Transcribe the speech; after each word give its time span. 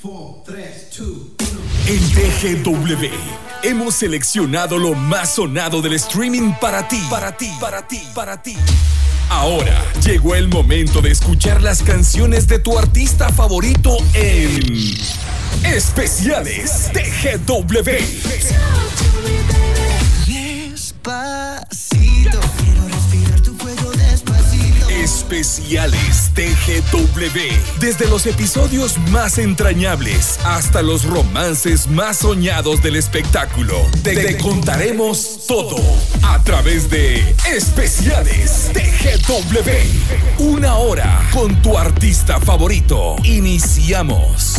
4, 0.00 0.44
3, 0.46 0.88
2, 0.96 1.08
1. 1.08 1.18
En 1.88 1.98
TGW 2.62 3.08
hemos 3.64 3.96
seleccionado 3.96 4.78
lo 4.78 4.94
más 4.94 5.34
sonado 5.34 5.82
del 5.82 5.94
streaming 5.94 6.52
para 6.60 6.86
ti, 6.86 7.02
para 7.10 7.36
ti, 7.36 7.50
para 7.60 7.88
ti, 7.88 8.00
para 8.14 8.40
ti. 8.40 8.54
Ahora 9.28 9.84
llegó 10.06 10.36
el 10.36 10.46
momento 10.46 11.00
de 11.00 11.10
escuchar 11.10 11.60
las 11.62 11.82
canciones 11.82 12.46
de 12.46 12.60
tu 12.60 12.78
artista 12.78 13.28
favorito 13.30 13.96
en 14.14 14.94
Especiales 15.64 16.92
TGW. 16.92 19.07
Especiales 25.30 26.30
TGW. 26.32 27.80
Desde 27.80 28.08
los 28.08 28.24
episodios 28.24 28.96
más 29.10 29.36
entrañables 29.36 30.40
hasta 30.42 30.80
los 30.80 31.04
romances 31.04 31.86
más 31.86 32.16
soñados 32.16 32.82
del 32.82 32.96
espectáculo. 32.96 33.76
Te, 34.02 34.16
te 34.16 34.38
contaremos 34.38 35.40
todo 35.46 35.76
a 36.22 36.42
través 36.44 36.88
de 36.88 37.36
Especiales 37.46 38.70
TGW. 38.72 40.42
Una 40.44 40.76
hora 40.76 41.28
con 41.34 41.60
tu 41.60 41.76
artista 41.76 42.40
favorito. 42.40 43.16
Iniciamos. 43.22 44.57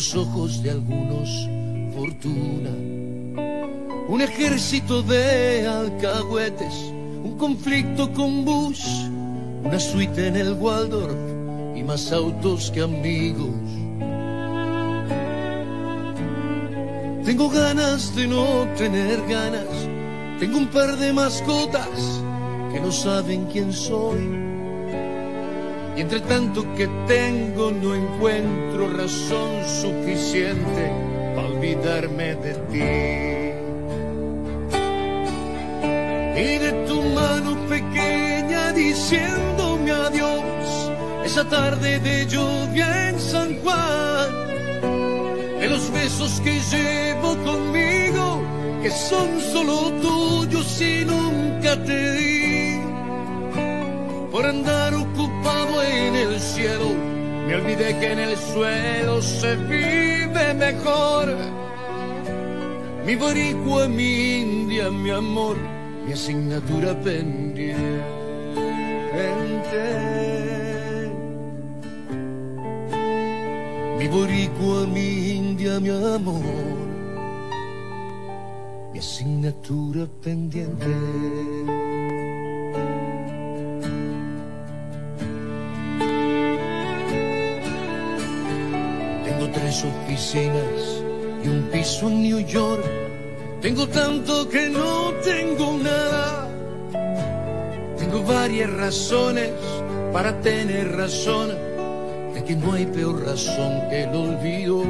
Los 0.00 0.16
ojos 0.16 0.62
de 0.62 0.70
algunos, 0.70 1.28
fortuna. 1.94 2.70
Un 4.08 4.22
ejército 4.22 5.02
de 5.02 5.66
alcahuetes. 5.66 6.72
Un 7.22 7.36
conflicto 7.36 8.10
con 8.14 8.46
Bush. 8.46 8.82
Una 9.62 9.78
suite 9.78 10.28
en 10.28 10.36
el 10.36 10.54
Waldorf. 10.54 11.14
Y 11.76 11.82
más 11.82 12.12
autos 12.12 12.70
que 12.70 12.80
amigos. 12.80 13.50
Tengo 17.26 17.50
ganas 17.50 18.16
de 18.16 18.26
no 18.26 18.66
tener 18.78 19.20
ganas. 19.28 19.68
Tengo 20.38 20.56
un 20.56 20.68
par 20.68 20.96
de 20.96 21.12
mascotas 21.12 22.22
que 22.72 22.80
no 22.80 22.90
saben 22.90 23.44
quién 23.52 23.70
soy. 23.70 24.39
Y 25.96 26.00
entre 26.00 26.20
tanto 26.20 26.62
que 26.74 26.88
tengo 27.06 27.70
no 27.70 27.94
encuentro 27.94 28.90
razón 28.96 29.50
suficiente 29.82 30.92
para 31.34 31.48
olvidarme 31.48 32.34
de 32.36 32.54
ti. 32.70 32.82
Y 36.40 36.58
de 36.58 36.72
tu 36.88 37.02
mano 37.02 37.56
pequeña 37.68 38.72
diciéndome 38.72 39.90
adiós. 39.90 40.92
Esa 41.24 41.48
tarde 41.48 41.98
de 42.00 42.26
lluvia 42.26 43.10
en 43.10 43.20
San 43.20 43.58
Juan 43.60 44.40
de 45.60 45.68
los 45.68 45.92
besos 45.92 46.40
que 46.40 46.58
llevo 46.58 47.36
conmigo, 47.44 48.42
que 48.82 48.90
son 48.90 49.28
solo 49.52 49.92
tuyos 50.00 50.80
y 50.80 51.04
nunca 51.04 51.76
te 51.84 52.12
di. 52.12 52.80
Por 54.32 54.46
andar 54.46 54.94
en 55.82 56.16
el 56.16 56.40
cielo, 56.40 56.88
me 57.46 57.54
olvidé 57.54 57.98
que 57.98 58.12
en 58.12 58.18
el 58.18 58.36
suelo 58.36 59.22
se 59.22 59.56
vive 59.56 60.54
mejor. 60.54 61.36
Mi 63.06 63.16
boricua, 63.16 63.88
mi 63.88 64.40
india, 64.40 64.90
mi 64.90 65.10
amor, 65.10 65.56
mi 66.06 66.12
asignatura 66.12 66.94
pendiente. 67.00 68.20
Mi 73.98 74.08
boricua, 74.08 74.86
mi 74.86 75.36
india, 75.36 75.80
mi 75.80 75.90
amor, 75.90 76.42
mi 78.92 78.98
asignatura 78.98 80.06
pendiente. 80.22 81.89
Y 90.20 91.48
un 91.48 91.70
piso 91.72 92.08
en 92.08 92.22
New 92.22 92.40
York. 92.40 92.84
Tengo 93.62 93.88
tanto 93.88 94.46
que 94.50 94.68
no 94.68 95.12
tengo 95.24 95.78
nada. 95.78 96.46
Tengo 97.96 98.22
varias 98.24 98.70
razones 98.70 99.50
para 100.12 100.38
tener 100.42 100.94
razón 100.94 101.48
de 102.34 102.44
que 102.44 102.54
no 102.54 102.74
hay 102.74 102.84
peor 102.84 103.24
razón 103.24 103.88
que 103.88 104.02
el 104.02 104.14
olvido. 104.14 104.84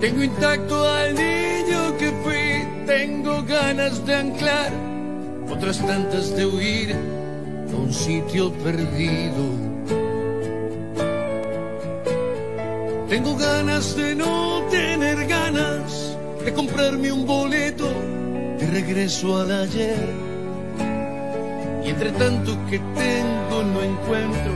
Tengo 0.00 0.24
intacto 0.24 0.88
al 0.88 1.14
niño 1.14 1.96
que 1.96 2.10
fui, 2.24 2.86
tengo 2.86 3.44
ganas 3.44 4.04
de 4.04 4.14
anclar, 4.16 4.72
otras 5.48 5.78
tantas 5.78 6.34
de 6.34 6.44
huir 6.44 6.96
a 7.72 7.76
un 7.76 7.92
sitio 7.92 8.52
perdido. 8.52 9.63
Tengo 13.14 13.36
ganas 13.36 13.94
de 13.96 14.12
no 14.16 14.66
tener 14.72 15.28
ganas 15.28 16.16
de 16.44 16.52
comprarme 16.52 17.12
un 17.12 17.24
boleto 17.24 17.88
de 18.58 18.66
regreso 18.66 19.38
al 19.40 19.52
ayer. 19.52 20.04
Y 21.84 21.90
entre 21.90 22.10
tanto 22.10 22.58
que 22.68 22.80
tengo 22.80 23.62
no 23.72 23.82
encuentro 23.84 24.52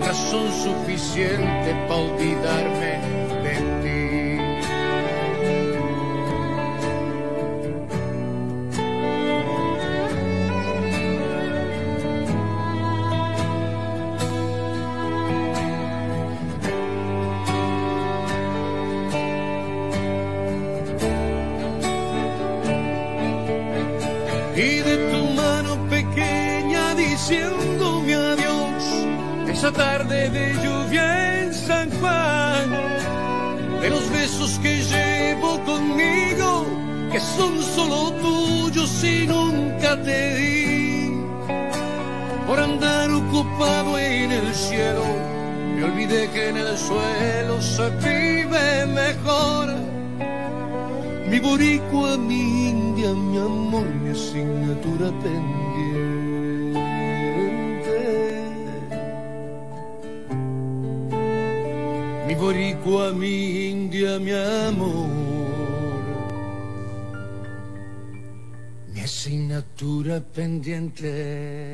razón 0.00 0.50
suficiente 0.50 1.74
para 1.88 2.00
olvidarme 2.00 2.99
tarde 29.80 30.28
de 30.28 30.46
lluvia 30.62 31.06
en 31.40 31.54
San 31.54 31.88
Juan, 31.98 32.66
de 33.80 33.88
los 33.88 34.06
besos 34.10 34.58
que 34.62 34.74
llevo 34.92 35.58
conmigo, 35.64 36.66
que 37.10 37.18
son 37.18 37.52
solo 37.62 38.12
tuyos 38.26 38.92
y 39.02 39.26
nunca 39.26 39.90
te 40.02 40.20
di. 40.38 41.14
Por 42.46 42.58
andar 42.60 43.10
ocupado 43.10 43.98
en 43.98 44.30
el 44.32 44.54
cielo, 44.54 45.06
me 45.74 45.84
olvidé 45.84 46.28
que 46.32 46.50
en 46.50 46.58
el 46.58 46.76
suelo 46.76 47.54
se 47.62 47.86
vive 48.04 48.86
mejor. 49.02 49.66
Mi 51.30 51.38
boricua, 51.40 52.18
mi 52.18 52.42
india, 52.68 53.10
mi 53.14 53.38
amor, 53.38 53.86
mi 54.02 54.10
asignatura 54.10 55.08
pendiente. 55.22 55.69
Mi 62.82 63.68
india, 63.68 64.18
mi 64.18 64.32
amor, 64.32 65.06
mi 68.88 69.00
asignatura 69.00 70.20
pendiente. 70.20 71.66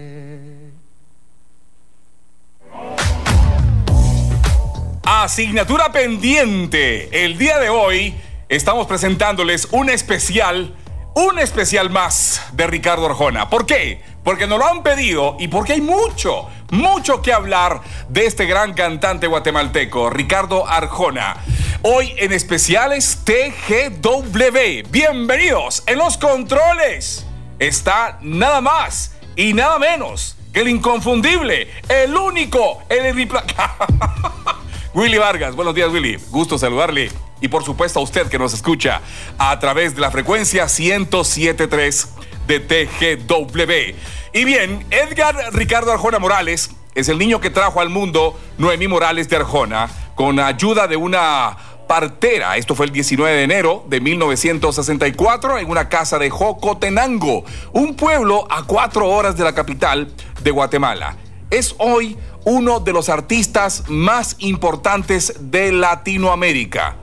Asignatura 5.05 5.93
pendiente. 5.93 7.25
El 7.25 7.38
día 7.38 7.61
de 7.61 7.69
hoy 7.69 8.12
estamos 8.49 8.88
presentándoles 8.88 9.69
un 9.70 9.88
especial, 9.88 10.75
un 11.14 11.38
especial 11.38 11.88
más 11.88 12.43
de 12.53 12.67
Ricardo 12.67 13.06
Arjona. 13.06 13.49
¿Por 13.49 13.64
qué? 13.64 14.00
Porque 14.25 14.49
nos 14.49 14.58
lo 14.58 14.67
han 14.67 14.82
pedido 14.82 15.37
y 15.38 15.47
porque 15.47 15.75
hay 15.75 15.81
mucho, 15.81 16.49
mucho 16.71 17.23
que 17.23 17.33
hablar 17.33 17.81
de 18.09 18.27
este 18.27 18.47
gran 18.47 18.75
cantante 18.75 19.27
guatemalteco, 19.27 20.11
Ricardo 20.11 20.67
Arjona. 20.67 21.37
Hoy 21.83 22.15
en 22.17 22.33
especiales 22.33 23.23
TGW. 23.25 24.91
Bienvenidos 24.91 25.83
en 25.87 25.99
los 25.99 26.17
controles. 26.17 27.27
Está 27.59 28.19
nada 28.23 28.61
más 28.61 29.17
y 29.37 29.53
nada 29.53 29.79
menos 29.79 30.37
que 30.53 30.61
el 30.61 30.69
inconfundible, 30.69 31.71
el 31.89 32.15
único, 32.17 32.83
el 32.89 33.15
Willy 34.95 35.19
Vargas. 35.19 35.55
Buenos 35.55 35.75
días, 35.75 35.91
Willy. 35.91 36.19
Gusto 36.31 36.59
saludarle. 36.59 37.11
Y 37.41 37.49
por 37.49 37.65
supuesto 37.65 38.01
a 38.01 38.03
usted 38.03 38.29
que 38.29 38.39
nos 38.39 38.55
escucha 38.55 39.03
a 39.39 39.59
través 39.61 39.95
de 39.95 40.01
la 40.01 40.11
frecuencia 40.11 40.67
1073 40.67 42.09
de 42.47 42.61
TGW. 42.61 43.97
Y 44.37 44.44
bien, 44.44 44.85
Edgar 44.91 45.35
Ricardo 45.55 45.91
Arjona 45.93 46.19
Morales 46.19 46.69
es 46.94 47.09
el 47.09 47.17
niño 47.17 47.41
que 47.41 47.49
trajo 47.49 47.81
al 47.81 47.88
mundo 47.88 48.38
Noemí 48.59 48.87
Morales 48.87 49.31
de 49.31 49.37
Arjona 49.37 49.88
con 50.15 50.38
ayuda 50.38 50.87
de 50.87 50.99
una 50.99 51.56
partera. 51.88 52.59
Esto 52.59 52.75
fue 52.75 52.85
el 52.85 52.93
19 52.93 53.35
de 53.35 53.44
enero 53.44 53.87
de 53.88 53.99
1964 53.99 55.56
en 55.56 55.71
una 55.71 55.88
casa 55.88 56.19
de 56.19 56.29
Jocotenango, 56.29 57.47
un 57.73 57.97
pueblo 57.97 58.47
a 58.50 58.65
cuatro 58.65 59.09
horas 59.09 59.38
de 59.38 59.44
la 59.44 59.55
capital 59.55 60.12
de 60.43 60.50
Guatemala. 60.50 61.17
Es 61.49 61.75
hoy 61.79 62.19
uno 62.44 62.81
de 62.81 62.93
los 62.93 63.09
artistas 63.09 63.85
más 63.89 64.37
importantes 64.41 65.32
de 65.50 65.73
Latinoamérica. 65.73 66.97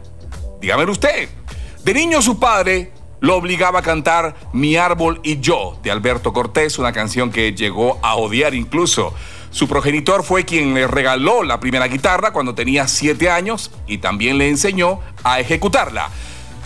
Dígame 0.62 0.86
usted, 0.86 1.30
de 1.84 1.94
niño 1.96 2.22
su 2.22 2.38
padre 2.38 2.93
lo 3.24 3.38
obligaba 3.38 3.80
a 3.80 3.84
cantar 3.84 4.36
Mi 4.52 4.76
árbol 4.76 5.22
y 5.24 5.40
yo 5.40 5.80
de 5.82 5.92
Alberto 5.92 6.34
Cortés, 6.34 6.78
una 6.78 6.92
canción 6.92 7.32
que 7.32 7.54
llegó 7.54 7.98
a 8.04 8.16
odiar 8.18 8.54
incluso. 8.54 9.14
Su 9.50 9.70
progenitor 9.70 10.24
fue 10.24 10.44
quien 10.44 10.74
le 10.74 10.88
regaló 10.88 11.42
la 11.42 11.62
primera 11.62 11.88
guitarra 11.88 12.34
cuando 12.34 12.54
tenía 12.54 12.86
siete 12.90 13.30
años 13.30 13.72
y 13.88 14.00
también 14.00 14.38
le 14.38 14.50
enseñó 14.50 15.00
a 15.24 15.40
ejecutarla. 15.40 16.10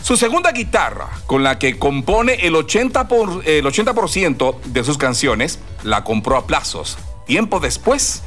Su 0.02 0.18
segunda 0.18 0.52
guitarra, 0.52 1.10
con 1.28 1.44
la 1.44 1.60
que 1.60 1.78
compone 1.78 2.34
el 2.48 2.56
80%, 2.56 3.08
por, 3.08 3.48
el 3.48 3.68
80 3.68 3.94
de 4.66 4.84
sus 4.84 4.98
canciones, 4.98 5.60
la 5.84 6.04
compró 6.04 6.38
a 6.38 6.48
plazos. 6.48 6.98
Tiempo 7.28 7.60
después, 7.60 8.24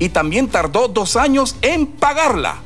y 0.00 0.08
también 0.08 0.48
tardó 0.48 0.88
dos 0.88 1.14
años 1.14 1.54
en 1.62 1.86
pagarla. 1.86 2.56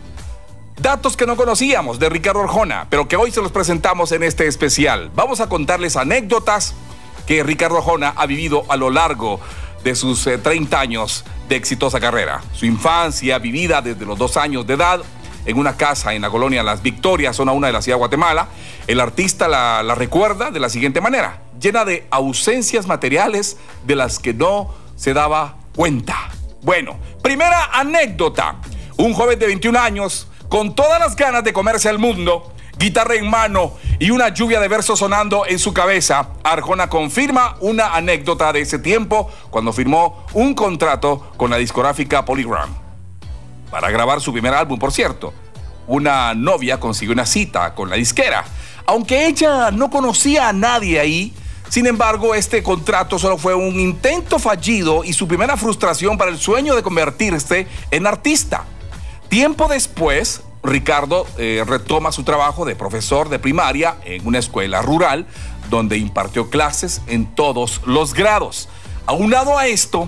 Datos 0.79 1.17
que 1.17 1.27
no 1.27 1.37
conocíamos 1.37 1.99
de 1.99 2.09
Ricardo 2.09 2.41
Arjona, 2.41 2.87
pero 2.89 3.07
que 3.07 3.17
hoy 3.17 3.31
se 3.31 3.43
los 3.43 3.53
presentamos 3.53 4.11
en 4.13 4.23
este 4.23 4.47
especial. 4.47 5.11
Vamos 5.15 5.41
a 5.41 5.49
contarles 5.49 5.97
anécdotas 5.97 6.75
que 7.27 7.43
Ricardo 7.43 7.77
Arjona 7.77 8.15
ha 8.17 8.27
vivido 8.27 8.65
a 8.69 8.77
lo 8.77 8.91
largo 8.91 9.39
de 9.85 9.95
sus 9.95 10.25
30 10.25 10.77
eh, 10.77 10.81
años 10.81 11.25
de 11.49 11.57
exitosa 11.57 12.01
carrera. 12.01 12.41
Su 12.55 12.65
infancia 12.65 13.39
vivida 13.39 13.83
desde 13.83 14.07
los 14.07 14.19
dos 14.19 14.37
años 14.39 14.67
de 14.67 14.75
edad 14.75 15.03
en 15.45 15.59
una 15.59 15.77
casa 15.77 16.15
en 16.15 16.23
la 16.23 16.31
colonia 16.31 16.63
Las 16.63 16.83
Victorias, 16.83 17.37
zona 17.37 17.53
1 17.53 17.67
de 17.67 17.73
la 17.73 17.83
ciudad 17.83 17.97
de 17.97 18.01
Guatemala. 18.01 18.49
El 18.87 18.99
artista 19.01 19.49
la, 19.49 19.83
la 19.83 19.95
recuerda 19.95 20.51
de 20.51 20.59
la 20.59 20.71
siguiente 20.71 21.03
manera, 21.03 21.43
llena 21.61 21.85
de 21.85 22.07
ausencias 22.11 22.87
materiales 22.87 23.59
de 23.85 23.95
las 23.95 24.19
que 24.19 24.33
no 24.33 24.73
se 24.97 25.13
daba 25.13 25.57
cuenta. 25.77 26.17
Bueno, 26.63 26.97
primera 27.23 27.67
anécdota. 27.73 28.57
Un 28.97 29.15
joven 29.15 29.39
de 29.39 29.47
21 29.47 29.79
años, 29.79 30.29
con 30.53 30.75
todas 30.75 31.01
las 31.01 31.17
ganas 31.17 31.43
de 31.45 31.55
comerse 31.55 31.89
al 31.89 31.99
mundo, 31.99 32.53
guitarra 32.77 33.15
en 33.15 33.27
mano 33.31 33.73
y 33.99 34.11
una 34.11 34.29
lluvia 34.29 34.61
de 34.61 34.69
versos 34.69 34.99
sonando 34.99 35.47
en 35.47 35.59
su 35.59 35.73
cabeza, 35.73 36.29
Arjona 36.45 36.91
confirma 36.91 37.57
una 37.61 37.95
anécdota 37.95 38.53
de 38.53 38.61
ese 38.61 38.79
tiempo 38.79 39.31
cuando 39.49 39.73
firmó 39.73 40.27
un 40.35 40.53
contrato 40.53 41.33
con 41.39 41.49
la 41.49 41.57
discográfica 41.57 42.27
Polygram. 42.27 42.69
Para 43.71 43.91
grabar 43.91 44.21
su 44.21 44.31
primer 44.31 44.53
álbum, 44.53 44.79
por 44.79 44.93
cierto, 44.93 45.33
una 45.87 46.35
novia 46.35 46.79
consiguió 46.79 47.15
una 47.15 47.25
cita 47.25 47.75
con 47.75 47.89
la 47.89 47.97
disquera. 47.97 48.45
Aunque 48.85 49.29
ella 49.29 49.71
no 49.71 49.89
conocía 49.89 50.51
a 50.51 50.53
nadie 50.53 51.01
ahí, 51.01 51.35
sin 51.71 51.87
embargo, 51.87 52.35
este 52.35 52.63
contrato 52.63 53.19
solo 53.19 53.39
fue 53.39 53.55
un 53.55 53.81
intento 53.81 54.39
fallido 54.39 55.03
y 55.03 55.15
su 55.15 55.27
primera 55.27 55.57
frustración 55.57 56.19
para 56.19 56.31
el 56.31 56.39
sueño 56.39 56.77
de 56.77 56.83
convertirse 56.83 57.67
en 57.91 58.07
artista. 58.07 58.67
Tiempo 59.33 59.67
después, 59.67 60.43
Ricardo 60.63 61.27
eh, 61.39 61.65
retoma 61.67 62.13
su 62.13 62.23
trabajo 62.23 62.67
de 62.67 62.77
profesor 62.77 63.31
de 63.31 63.39
primaria 63.39 63.97
en 64.05 64.27
una 64.27 64.39
escuela 64.39 64.83
rural 64.83 65.25
donde 65.71 65.97
impartió 65.97 66.51
clases 66.51 67.01
en 67.07 67.25
todos 67.35 67.81
los 67.87 68.13
grados. 68.13 68.69
Aunado 69.07 69.57
a 69.57 69.69
esto, 69.69 70.07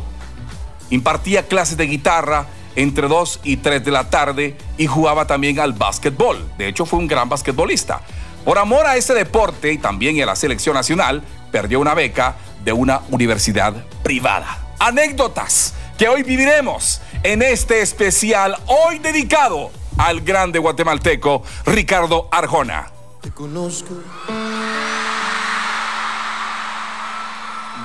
impartía 0.91 1.47
clases 1.47 1.79
de 1.79 1.87
guitarra 1.87 2.49
entre 2.77 3.09
2 3.09 3.41
y 3.45 3.57
3 3.57 3.83
de 3.83 3.91
la 3.91 4.11
tarde 4.11 4.59
y 4.77 4.89
jugaba 4.89 5.27
también 5.27 5.59
al 5.59 5.73
básquetbol. 5.73 6.47
De 6.59 6.69
hecho, 6.69 6.85
fue 6.85 6.99
un 6.99 7.07
gran 7.07 7.31
basquetbolista. 7.31 8.03
Por 8.45 8.59
amor 8.59 8.85
a 8.85 8.99
este 8.99 9.15
deporte 9.15 9.73
y 9.73 9.79
también 9.79 10.21
a 10.21 10.27
la 10.27 10.37
selección 10.37 10.75
nacional, 10.75 11.23
perdió 11.51 11.81
una 11.81 11.95
beca 11.95 12.37
de 12.63 12.75
una 12.75 13.01
universidad 13.09 13.73
privada. 14.03 14.59
Anécdotas 14.79 15.73
que 15.99 16.09
hoy 16.09 16.23
viviremos 16.23 17.01
en 17.23 17.43
este 17.43 17.81
especial 17.83 18.57
hoy 18.67 18.99
dedicado 18.99 19.71
al 19.99 20.21
grande 20.21 20.59
guatemalteco 20.59 21.43
Ricardo 21.67 22.29
Arjona. 22.33 22.91
Te 23.21 23.31
conozco 23.31 23.95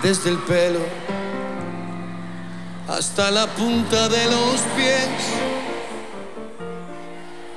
desde 0.02 0.30
el 0.30 0.38
pelo 0.40 0.80
hasta 2.88 3.30
la 3.30 3.48
punta 3.48 4.10
de 4.10 4.26
los 4.26 4.62
pies. 4.76 5.08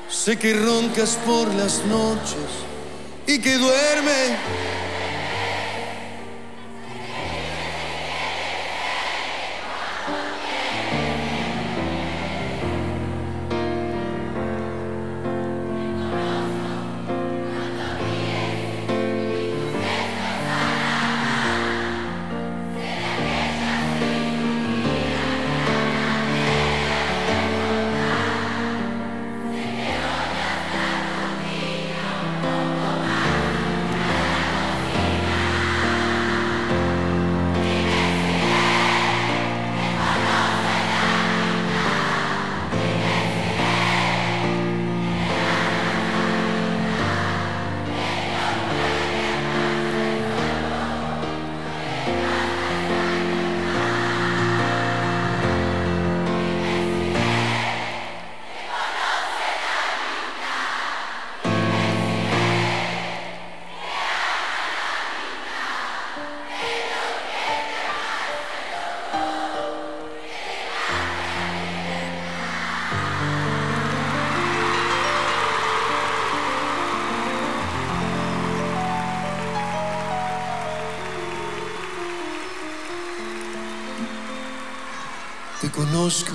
Sé 0.08 0.38
que 0.38 0.52
roncas 0.54 1.18
por 1.24 1.48
las 1.54 1.84
noches 1.86 2.36
y 3.26 3.40
que 3.40 3.56
duermes 85.62 85.70
conozco 85.70 86.32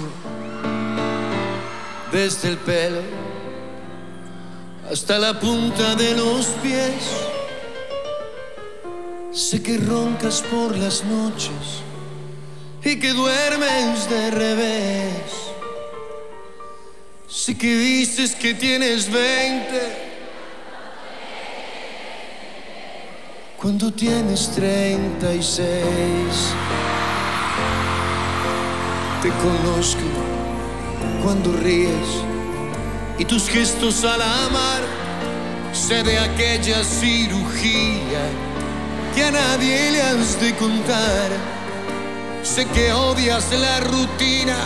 desde 2.14 2.48
el 2.48 2.58
pelo 2.60 3.02
hasta 4.90 5.20
la 5.20 5.38
punta 5.38 5.96
de 5.96 6.16
los 6.16 6.46
pies. 6.64 7.04
Sé 9.34 9.62
que 9.62 9.80
roncas 9.80 10.42
por 10.50 10.78
las 10.78 11.04
noches 11.04 11.84
y 12.86 12.98
que 12.98 13.12
duermes 13.12 14.10
de 14.10 14.32
revés. 14.32 15.34
Sí 17.28 17.56
que 17.56 17.76
dices 17.76 18.34
que 18.34 18.54
tienes 18.54 19.12
20. 19.12 20.08
Cuando 23.58 23.92
tienes 23.92 24.52
36, 24.52 25.58
te 29.22 29.30
conozco 29.30 30.02
cuando 31.24 31.52
ríes 31.54 32.24
y 33.18 33.26
tus 33.26 33.50
gestos 33.50 34.04
al 34.04 34.22
amar 34.22 34.82
sé 35.74 36.04
de 36.04 36.20
aquella 36.20 36.84
cirugía 36.84 38.24
que 39.16 39.24
a 39.24 39.32
nadie 39.32 39.92
le 39.92 40.02
has 40.02 40.40
de 40.40 40.54
contar. 40.56 41.30
Sé 42.44 42.66
que 42.66 42.94
odias 42.94 43.52
la 43.52 43.80
rutina 43.82 44.58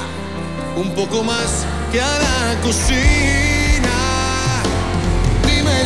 un 0.75 0.93
poco 0.93 1.23
más 1.23 1.65
que 1.91 2.01
a 2.01 2.19
la 2.19 2.61
cocina. 2.61 3.97
Dime 5.45 5.85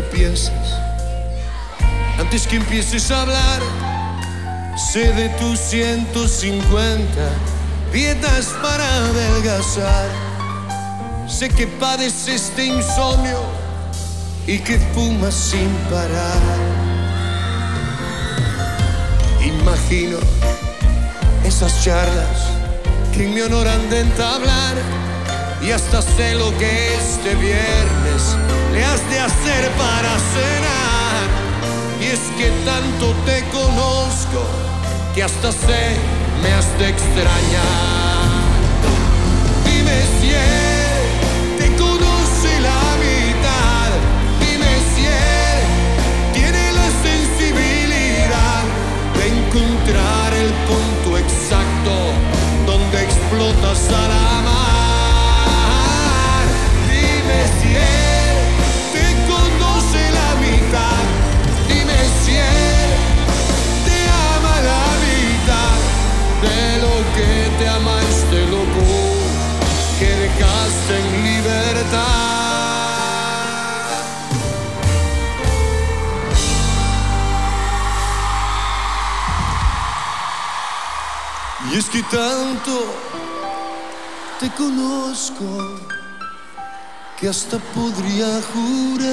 mar. 0.00 0.92
Antes 2.18 2.46
que 2.46 2.56
empieces 2.56 3.10
a 3.10 3.22
hablar, 3.22 3.60
sé 4.92 5.12
de 5.12 5.28
tus 5.30 5.58
150 5.58 7.06
dietas 7.92 8.46
para 8.62 8.84
adelgazar. 9.06 10.08
Sé 11.28 11.48
que 11.48 11.66
padeces 11.66 12.46
este 12.46 12.66
insomnio 12.66 13.40
y 14.46 14.58
que 14.58 14.78
fumas 14.94 15.34
sin 15.34 15.68
parar. 15.90 16.40
Imagino 19.44 20.18
esas 21.44 21.82
charlas 21.84 22.48
que 23.14 23.24
en 23.24 23.34
mi 23.34 23.40
honor 23.40 23.66
han 23.68 23.90
de 23.90 24.00
entablar 24.00 25.01
y 25.62 25.70
hasta 25.70 26.02
sé 26.02 26.34
lo 26.34 26.56
que 26.58 26.94
este 26.96 27.34
viernes 27.36 28.36
le 28.72 28.84
has 28.84 29.10
de 29.10 29.20
hacer 29.20 29.70
para 29.78 30.10
cenar. 30.34 31.22
Y 32.00 32.06
es 32.06 32.20
que 32.36 32.50
tanto 32.64 33.14
te 33.24 33.44
conozco 33.50 34.44
que 35.14 35.22
hasta 35.22 35.52
sé 35.52 35.96
me 36.42 36.52
has 36.52 36.66
de 36.78 36.88
extrañar. 36.88 38.42
Dime 39.64 39.98
si 40.20 40.30
él 40.30 41.58
te 41.58 41.76
conoce 41.76 42.60
la 42.60 42.82
mitad. 43.06 43.90
Dime 44.40 44.72
si 44.94 45.06
tiene 46.32 46.72
la 46.72 46.88
sensibilidad 47.06 48.62
de 49.16 49.28
encontrar 49.28 50.34
el 50.34 50.52
punto 50.66 51.18
exacto 51.18 51.92
donde 52.66 53.02
explotas 53.04 53.90
a 53.92 54.01
que 81.92 82.02
tanto 82.04 82.86
te 84.40 84.50
conozco 84.52 85.44
que 87.20 87.28
hasta 87.28 87.58
podría 87.58 88.40
jurar 88.50 89.12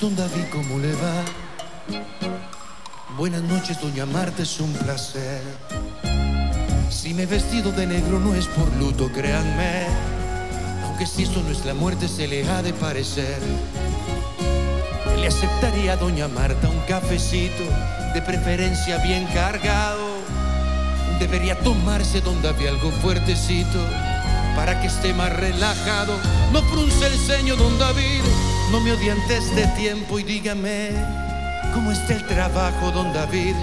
don 0.00 0.16
David, 0.16 0.44
¿cómo 0.50 0.78
le 0.78 0.92
va? 0.94 1.22
Buenas 3.18 3.42
noches, 3.42 3.78
doña 3.80 4.06
Marta, 4.06 4.42
es 4.42 4.58
un 4.58 4.72
placer. 4.72 5.42
Si 6.88 7.12
me 7.12 7.24
he 7.24 7.26
vestido 7.26 7.70
de 7.70 7.86
negro 7.86 8.18
no 8.18 8.34
es 8.34 8.46
por 8.46 8.72
luto, 8.76 9.10
créanme. 9.12 9.86
Aunque 10.84 11.06
si 11.06 11.24
esto 11.24 11.42
no 11.42 11.50
es 11.50 11.66
la 11.66 11.74
muerte, 11.74 12.08
se 12.08 12.26
le 12.26 12.48
ha 12.48 12.62
de 12.62 12.72
parecer. 12.72 13.38
Le 15.18 15.26
aceptaría 15.26 15.92
a 15.92 15.96
doña 15.96 16.28
Marta 16.28 16.70
un 16.70 16.80
cafecito, 16.88 17.64
de 18.14 18.22
preferencia 18.22 18.98
bien 18.98 19.26
cargado. 19.34 20.08
Debería 21.18 21.58
tomarse 21.58 22.22
donde 22.22 22.48
había 22.48 22.70
algo 22.70 22.90
fuertecito, 22.90 23.78
para 24.56 24.80
que 24.80 24.86
esté 24.86 25.12
más 25.12 25.30
relajado. 25.30 26.16
No 26.52 26.62
frunce 26.62 27.06
el 27.06 27.18
ceño, 27.18 27.56
don 27.56 27.78
David 27.78 28.22
no 28.70 28.80
me 28.80 28.92
odie 28.92 29.10
antes 29.10 29.54
de 29.56 29.66
tiempo 29.68 30.18
y 30.18 30.22
dígame 30.22 30.90
cómo 31.74 31.90
está 31.90 32.14
el 32.14 32.26
trabajo, 32.26 32.90
don 32.92 33.12
David, 33.12 33.54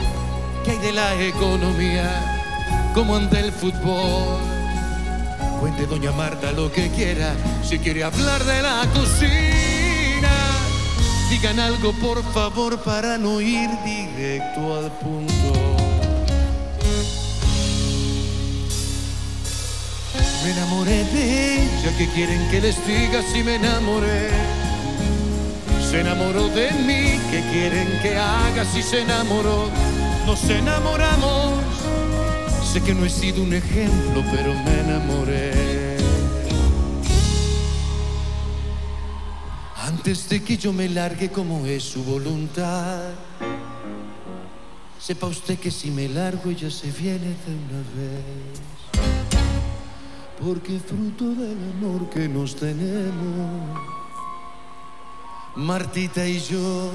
qué 0.66 0.72
hay 0.72 0.78
de 0.80 0.92
la 0.92 1.16
economía, 1.22 2.92
cómo 2.94 3.16
anda 3.16 3.40
el 3.40 3.52
fútbol. 3.52 4.40
Cuente 5.60 5.86
doña 5.86 6.12
Marta 6.12 6.52
lo 6.52 6.72
que 6.72 6.90
quiera, 6.90 7.34
si 7.64 7.80
quiere 7.80 8.04
hablar 8.04 8.44
de 8.44 8.62
la 8.62 8.86
cocina. 8.94 10.30
Digan 11.30 11.60
algo 11.60 11.94
por 11.94 12.22
favor 12.34 12.78
para 12.80 13.18
no 13.18 13.40
ir 13.40 13.70
directo 13.86 14.78
al 14.78 14.92
punto. 14.92 15.54
Me 20.44 20.52
enamoré 20.52 21.04
de 21.06 21.64
ella, 21.64 21.98
que 21.98 22.08
quieren 22.10 22.50
que 22.50 22.62
les 22.62 22.88
diga 22.88 23.22
si 23.34 23.44
me 23.44 23.56
enamoré? 23.56 24.57
Se 25.90 26.02
enamoró 26.02 26.50
de 26.50 26.70
mí, 26.72 27.18
¿qué 27.32 27.42
quieren 27.50 27.88
que 28.02 28.18
haga 28.18 28.66
si 28.66 28.84
se 28.84 29.04
enamoró? 29.04 29.70
Nos 30.26 30.44
enamoramos. 30.50 31.54
Sé 32.62 32.82
que 32.82 32.94
no 32.94 33.06
he 33.06 33.10
sido 33.10 33.42
un 33.42 33.54
ejemplo, 33.54 34.22
pero 34.30 34.54
me 34.54 34.80
enamoré. 34.82 35.98
Antes 39.78 40.28
de 40.28 40.44
que 40.44 40.58
yo 40.58 40.74
me 40.74 40.90
largue 40.90 41.32
como 41.32 41.66
es 41.66 41.84
su 41.84 42.04
voluntad, 42.04 43.04
sepa 45.00 45.28
usted 45.28 45.58
que 45.58 45.72
si 45.72 45.90
me 45.90 46.10
largo 46.10 46.50
ella 46.50 46.70
se 46.70 46.92
viene 46.92 47.34
de 47.46 47.54
una 47.64 47.82
vez. 47.96 48.60
porque 50.44 50.80
fruto 50.80 51.34
del 51.34 51.58
amor 51.78 52.10
que 52.10 52.28
nos 52.28 52.58
tenemos, 52.58 53.80
Martita 55.58 56.24
y 56.24 56.40
yo 56.40 56.92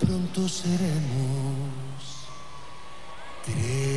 pronto 0.00 0.48
seremos 0.48 2.24
tres. 3.44 3.91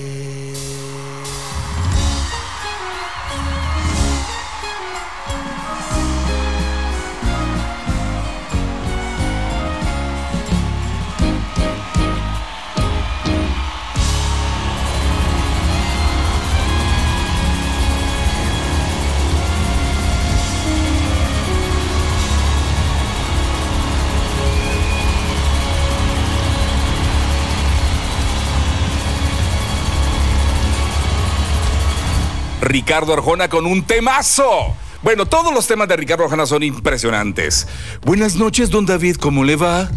Ricardo 32.76 33.14
Arjona 33.14 33.48
con 33.48 33.66
un 33.66 33.84
temazo. 33.84 34.76
Bueno, 35.02 35.26
todos 35.26 35.54
los 35.54 35.66
temas 35.66 35.88
de 35.88 35.96
Ricardo 35.96 36.26
Arjona 36.26 36.46
son 36.46 36.62
impresionantes. 36.62 37.70
Buenas 38.02 38.36
noches, 38.36 38.70
don 38.70 38.86
David, 38.86 39.16
¿cómo 39.16 39.46
le 39.46 39.56
va? 39.56 39.90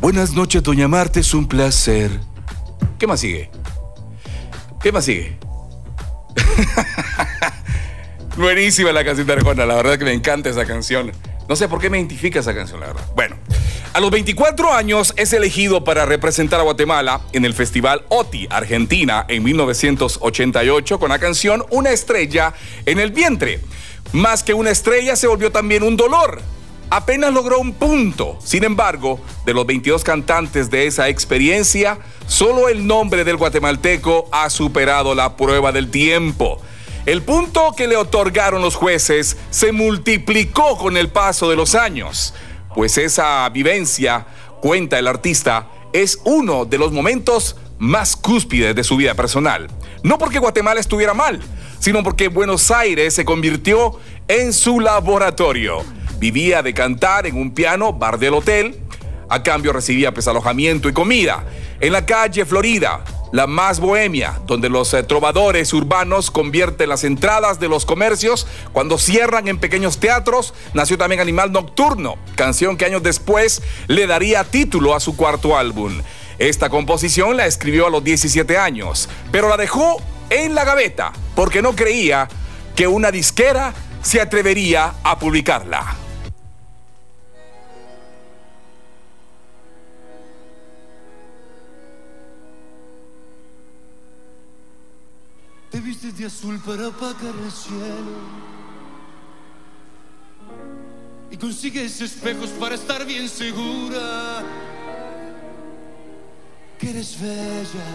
Buenas 0.00 0.32
noches, 0.32 0.60
doña 0.60 0.88
Marta, 0.88 1.20
es 1.20 1.34
un 1.34 1.46
placer. 1.46 2.10
¿Qué 2.98 3.06
más 3.06 3.20
sigue? 3.20 3.48
¿Qué 4.82 4.90
más 4.90 5.04
sigue? 5.04 5.38
Buenísima 8.36 8.90
la 8.90 9.04
canción 9.04 9.28
de 9.28 9.34
Arjona, 9.34 9.64
la 9.64 9.76
verdad 9.76 9.96
que 9.96 10.04
me 10.04 10.12
encanta 10.12 10.50
esa 10.50 10.66
canción. 10.66 11.12
No 11.48 11.54
sé 11.54 11.68
por 11.68 11.80
qué 11.80 11.90
me 11.90 11.98
identifica 11.98 12.40
esa 12.40 12.56
canción, 12.56 12.80
la 12.80 12.88
verdad. 12.88 13.06
Bueno, 13.14 13.36
a 13.94 14.00
los 14.00 14.10
24 14.10 14.72
años 14.72 15.12
es 15.16 15.32
elegido 15.32 15.84
para 15.84 16.06
representar 16.06 16.60
a 16.60 16.62
Guatemala 16.62 17.20
en 17.32 17.44
el 17.44 17.52
Festival 17.52 18.04
OTI, 18.08 18.48
Argentina, 18.50 19.26
en 19.28 19.42
1988, 19.42 20.98
con 20.98 21.10
la 21.10 21.18
canción 21.18 21.64
Una 21.70 21.90
estrella 21.90 22.54
en 22.86 22.98
el 22.98 23.10
vientre. 23.10 23.60
Más 24.12 24.42
que 24.42 24.54
una 24.54 24.70
estrella, 24.70 25.14
se 25.14 25.26
volvió 25.26 25.52
también 25.52 25.82
un 25.82 25.96
dolor. 25.96 26.40
Apenas 26.88 27.32
logró 27.32 27.58
un 27.58 27.74
punto. 27.74 28.38
Sin 28.42 28.64
embargo, 28.64 29.20
de 29.44 29.54
los 29.54 29.66
22 29.66 30.04
cantantes 30.04 30.70
de 30.70 30.86
esa 30.86 31.08
experiencia, 31.08 31.98
solo 32.26 32.68
el 32.68 32.86
nombre 32.86 33.24
del 33.24 33.36
guatemalteco 33.36 34.28
ha 34.32 34.48
superado 34.48 35.14
la 35.14 35.36
prueba 35.36 35.70
del 35.72 35.90
tiempo. 35.90 36.60
El 37.04 37.22
punto 37.22 37.74
que 37.76 37.88
le 37.88 37.96
otorgaron 37.96 38.62
los 38.62 38.76
jueces 38.76 39.36
se 39.50 39.72
multiplicó 39.72 40.78
con 40.78 40.96
el 40.96 41.08
paso 41.08 41.50
de 41.50 41.56
los 41.56 41.74
años 41.74 42.32
pues 42.74 42.98
esa 42.98 43.48
vivencia, 43.48 44.26
cuenta 44.60 44.98
el 44.98 45.06
artista, 45.06 45.68
es 45.92 46.18
uno 46.24 46.64
de 46.64 46.78
los 46.78 46.92
momentos 46.92 47.56
más 47.78 48.16
cúspides 48.16 48.74
de 48.74 48.84
su 48.84 48.96
vida 48.96 49.14
personal. 49.14 49.68
No 50.02 50.18
porque 50.18 50.38
Guatemala 50.38 50.80
estuviera 50.80 51.14
mal, 51.14 51.40
sino 51.78 52.02
porque 52.02 52.28
Buenos 52.28 52.70
Aires 52.70 53.14
se 53.14 53.24
convirtió 53.24 53.98
en 54.28 54.52
su 54.52 54.80
laboratorio. 54.80 55.84
Vivía 56.18 56.62
de 56.62 56.72
cantar 56.72 57.26
en 57.26 57.36
un 57.36 57.52
piano 57.52 57.92
bar 57.92 58.18
del 58.18 58.34
hotel, 58.34 58.78
a 59.28 59.42
cambio 59.42 59.72
recibía 59.72 60.12
pues 60.12 60.28
alojamiento 60.28 60.88
y 60.88 60.92
comida. 60.92 61.44
En 61.80 61.92
la 61.92 62.06
calle 62.06 62.44
Florida, 62.44 63.02
la 63.32 63.46
más 63.46 63.80
bohemia, 63.80 64.40
donde 64.46 64.68
los 64.68 64.92
eh, 64.94 65.02
trovadores 65.02 65.72
urbanos 65.72 66.30
convierten 66.30 66.90
las 66.90 67.02
entradas 67.02 67.58
de 67.58 67.68
los 67.68 67.86
comercios 67.86 68.46
cuando 68.72 68.98
cierran 68.98 69.48
en 69.48 69.58
pequeños 69.58 69.98
teatros, 69.98 70.54
nació 70.74 70.98
también 70.98 71.20
Animal 71.20 71.50
Nocturno, 71.50 72.16
canción 72.36 72.76
que 72.76 72.84
años 72.84 73.02
después 73.02 73.62
le 73.88 74.06
daría 74.06 74.44
título 74.44 74.94
a 74.94 75.00
su 75.00 75.16
cuarto 75.16 75.56
álbum. 75.56 76.00
Esta 76.38 76.68
composición 76.68 77.36
la 77.36 77.46
escribió 77.46 77.86
a 77.86 77.90
los 77.90 78.04
17 78.04 78.58
años, 78.58 79.08
pero 79.30 79.48
la 79.48 79.56
dejó 79.56 80.00
en 80.28 80.54
la 80.54 80.64
gaveta 80.64 81.12
porque 81.34 81.62
no 81.62 81.74
creía 81.74 82.28
que 82.76 82.86
una 82.86 83.10
disquera 83.10 83.72
se 84.02 84.20
atrevería 84.20 84.94
a 85.04 85.18
publicarla. 85.18 86.01
Azul 96.24 96.60
para 96.60 96.86
apagar 96.88 97.34
el 97.44 97.50
cielo. 97.50 98.42
Y 101.30 101.36
consigues 101.36 102.00
espejos 102.00 102.50
para 102.50 102.74
estar 102.74 103.04
bien 103.04 103.28
segura 103.28 104.44
que 106.78 106.90
eres 106.90 107.18
bella 107.20 107.88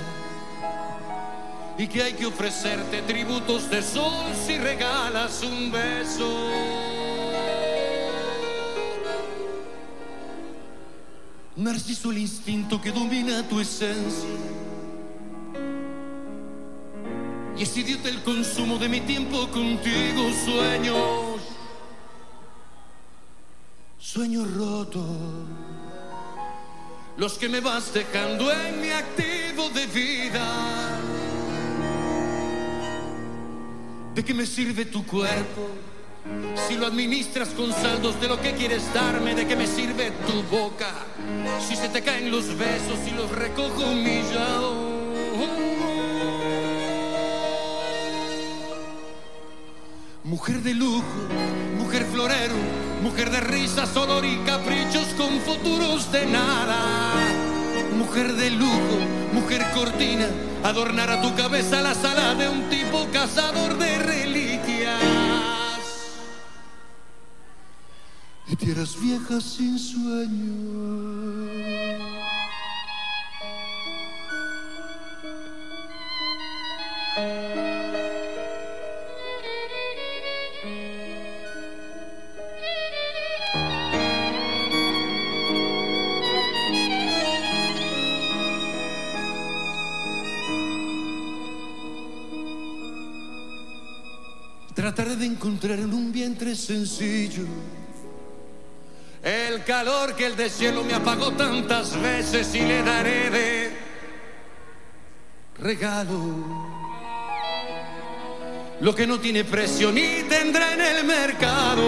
y 1.77 1.87
que 1.87 2.01
hay 2.01 2.13
que 2.13 2.25
ofrecerte 2.25 3.01
tributos 3.03 3.69
de 3.69 3.83
sol 3.83 4.25
si 4.45 4.57
regalas 4.57 5.43
un 5.43 5.71
beso. 5.71 6.49
Narciso 11.55 12.11
el 12.11 12.19
instinto 12.19 12.81
que 12.81 12.91
domina 12.91 13.47
tu 13.47 13.59
esencia 13.59 14.56
y 17.57 17.63
es 17.63 17.75
idiota 17.75 18.09
el 18.09 18.21
consumo 18.21 18.77
de 18.77 18.87
mi 18.87 19.01
tiempo 19.01 19.47
contigo, 19.47 20.29
sueños, 20.45 21.41
sueños 23.97 24.53
rotos, 24.53 25.03
los 27.17 27.33
que 27.33 27.49
me 27.49 27.59
vas 27.59 27.93
dejando 27.93 28.51
en 28.51 28.79
mi 28.79 28.91
activo 28.91 29.69
de 29.71 29.87
vida. 29.87 30.99
¿De 34.13 34.23
qué 34.23 34.33
me 34.33 34.45
sirve 34.45 34.85
tu 34.85 35.05
cuerpo? 35.05 35.69
Si 36.67 36.75
lo 36.75 36.85
administras 36.85 37.49
con 37.49 37.71
saldos 37.71 38.19
de 38.21 38.27
lo 38.27 38.39
que 38.39 38.53
quieres 38.53 38.93
darme, 38.93 39.33
¿de 39.33 39.47
qué 39.47 39.55
me 39.55 39.65
sirve 39.65 40.11
tu 40.27 40.43
boca? 40.43 40.93
Si 41.67 41.75
se 41.75 41.89
te 41.89 42.03
caen 42.03 42.29
los 42.29 42.55
besos 42.57 42.99
y 43.07 43.11
los 43.11 43.31
recojo 43.31 43.81
humillado. 43.81 44.96
Mujer 50.27 50.61
de 50.61 50.73
lujo, 50.73 51.05
mujer 51.77 52.05
florero, 52.11 52.53
mujer 53.01 53.31
de 53.31 53.39
risas, 53.39 53.95
olor 53.95 54.25
y 54.25 54.35
caprichos 54.39 55.05
con 55.17 55.39
futuros 55.39 56.11
de 56.11 56.25
nada. 56.25 56.75
Mujer 57.97 58.33
de 58.33 58.51
lujo, 58.51 58.97
mujer 59.31 59.65
cortina, 59.73 60.27
adornará 60.65 61.21
tu 61.21 61.33
cabeza 61.33 61.81
la 61.81 61.93
sala 61.93 62.35
de 62.35 62.49
un 62.49 62.69
tipo 62.69 63.07
cazador 63.13 63.77
de 63.77 63.99
reliquias. 63.99 64.99
Y 68.47 68.57
tierras 68.57 68.99
viejas 68.99 69.45
sin 69.45 69.79
sueño. 69.79 71.07
Trataré 94.97 95.15
de 95.17 95.27
encontrar 95.27 95.77
en 95.77 95.93
un 95.93 96.12
vientre 96.12 96.55
sencillo. 96.55 97.45
El 99.21 99.63
calor 99.63 100.15
que 100.15 100.25
el 100.25 100.36
de 100.36 100.49
cielo 100.49 100.83
me 100.83 100.95
apagó 100.95 101.33
tantas 101.33 102.01
veces 102.01 102.55
y 102.55 102.62
le 102.62 102.81
daré 102.81 103.29
de 103.29 103.77
regalo. 105.60 106.17
Lo 108.81 108.95
que 108.95 109.05
no 109.05 109.19
tiene 109.19 109.43
precio 109.43 109.91
ni 109.91 110.23
tendrá 110.27 110.73
en 110.73 110.81
el 110.81 111.03
mercado. 111.03 111.83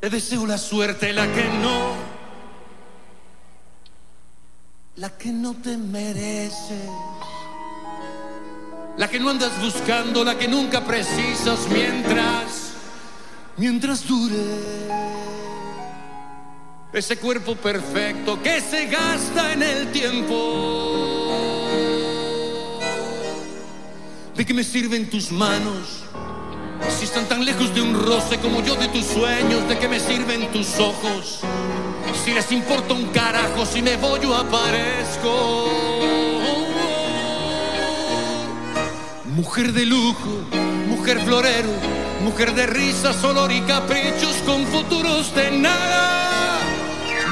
Te 0.00 0.08
deseo 0.08 0.46
la 0.46 0.56
suerte, 0.56 1.12
la 1.12 1.30
que 1.30 1.44
no, 1.60 1.96
la 4.94 5.18
que 5.18 5.30
no 5.32 5.52
te 5.52 5.76
merece 5.76 6.88
la 8.96 9.08
que 9.08 9.18
no 9.18 9.28
andas 9.30 9.60
buscando, 9.60 10.24
la 10.24 10.38
que 10.38 10.48
nunca 10.48 10.82
precisas 10.82 11.68
mientras, 11.68 12.72
mientras 13.56 14.06
dure 14.06 14.36
ese 16.92 17.18
cuerpo 17.18 17.54
perfecto 17.56 18.42
que 18.42 18.60
se 18.60 18.86
gasta 18.86 19.52
en 19.52 19.62
el 19.62 19.92
tiempo. 19.92 21.68
¿De 24.34 24.46
qué 24.46 24.54
me 24.54 24.64
sirven 24.64 25.10
tus 25.10 25.30
manos? 25.30 26.04
Si 26.98 27.04
están 27.04 27.26
tan 27.26 27.44
lejos 27.44 27.74
de 27.74 27.82
un 27.82 27.94
roce 27.94 28.38
como 28.38 28.62
yo 28.62 28.76
de 28.76 28.88
tus 28.88 29.04
sueños, 29.04 29.68
¿de 29.68 29.78
qué 29.78 29.88
me 29.88 30.00
sirven 30.00 30.50
tus 30.52 30.78
ojos? 30.78 31.40
Si 32.24 32.32
les 32.32 32.50
importa 32.52 32.94
un 32.94 33.06
carajo, 33.06 33.66
si 33.66 33.82
me 33.82 33.96
voy 33.96 34.24
o 34.24 34.34
aparezco. 34.34 36.25
Mujer 39.36 39.74
de 39.74 39.84
lujo, 39.84 40.30
mujer 40.88 41.20
florero, 41.20 41.68
mujer 42.24 42.54
de 42.54 42.66
risas, 42.66 43.22
olor 43.22 43.52
y 43.52 43.60
caprichos 43.60 44.34
con 44.46 44.64
futuros 44.66 45.34
de 45.34 45.50
nada. 45.50 46.58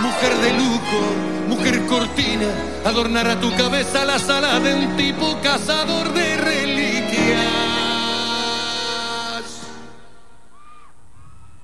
Mujer 0.03 0.37
de 0.37 0.53
lujo, 0.53 1.01
mujer 1.49 1.87
cortina, 1.87 2.49
adornará 2.85 3.41
tu 3.41 3.51
cabeza 3.57 4.05
la 4.05 4.19
sala 4.19 4.61
de 4.61 4.75
un 4.75 4.97
tipo 4.99 5.39
cazador 5.43 6.13
de 6.13 6.37
reliquias. 6.37 7.65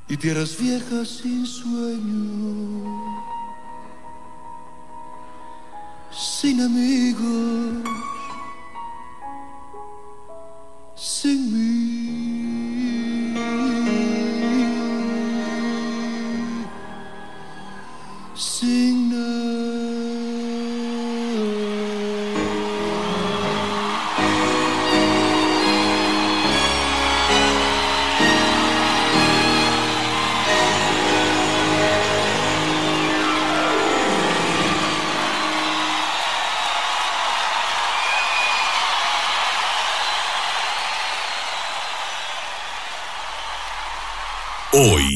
y 0.08 0.16
tierras 0.16 0.56
viejas 0.58 1.08
sin 1.08 1.46
sueño, 1.46 2.84
sin 6.10 6.62
amigos, 6.62 7.84
sin 11.20 11.52
mí. 11.52 11.69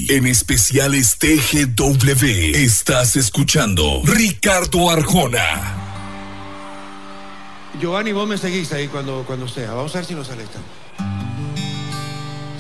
En 0.09 0.27
especiales 0.27 1.17
TGW, 1.19 2.25
estás 2.57 3.17
escuchando 3.17 4.03
Ricardo 4.05 4.90
Arjona. 4.90 5.77
Giovanni, 7.81 8.12
vos 8.12 8.29
me 8.29 8.37
seguís 8.37 8.71
ahí 8.73 8.88
cuando, 8.88 9.25
cuando 9.27 9.49
sea. 9.49 9.73
Vamos 9.73 9.95
a 9.95 9.99
ver 9.99 10.07
si 10.07 10.14
nos 10.14 10.27
sale. 10.27 10.45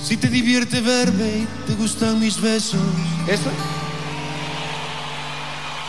Si 0.02 0.16
te 0.16 0.28
divierte 0.28 0.80
verme 0.80 1.38
y 1.38 1.48
te 1.66 1.74
gustan 1.74 2.18
mis 2.18 2.40
besos. 2.40 2.80
¿Eso? 3.28 3.50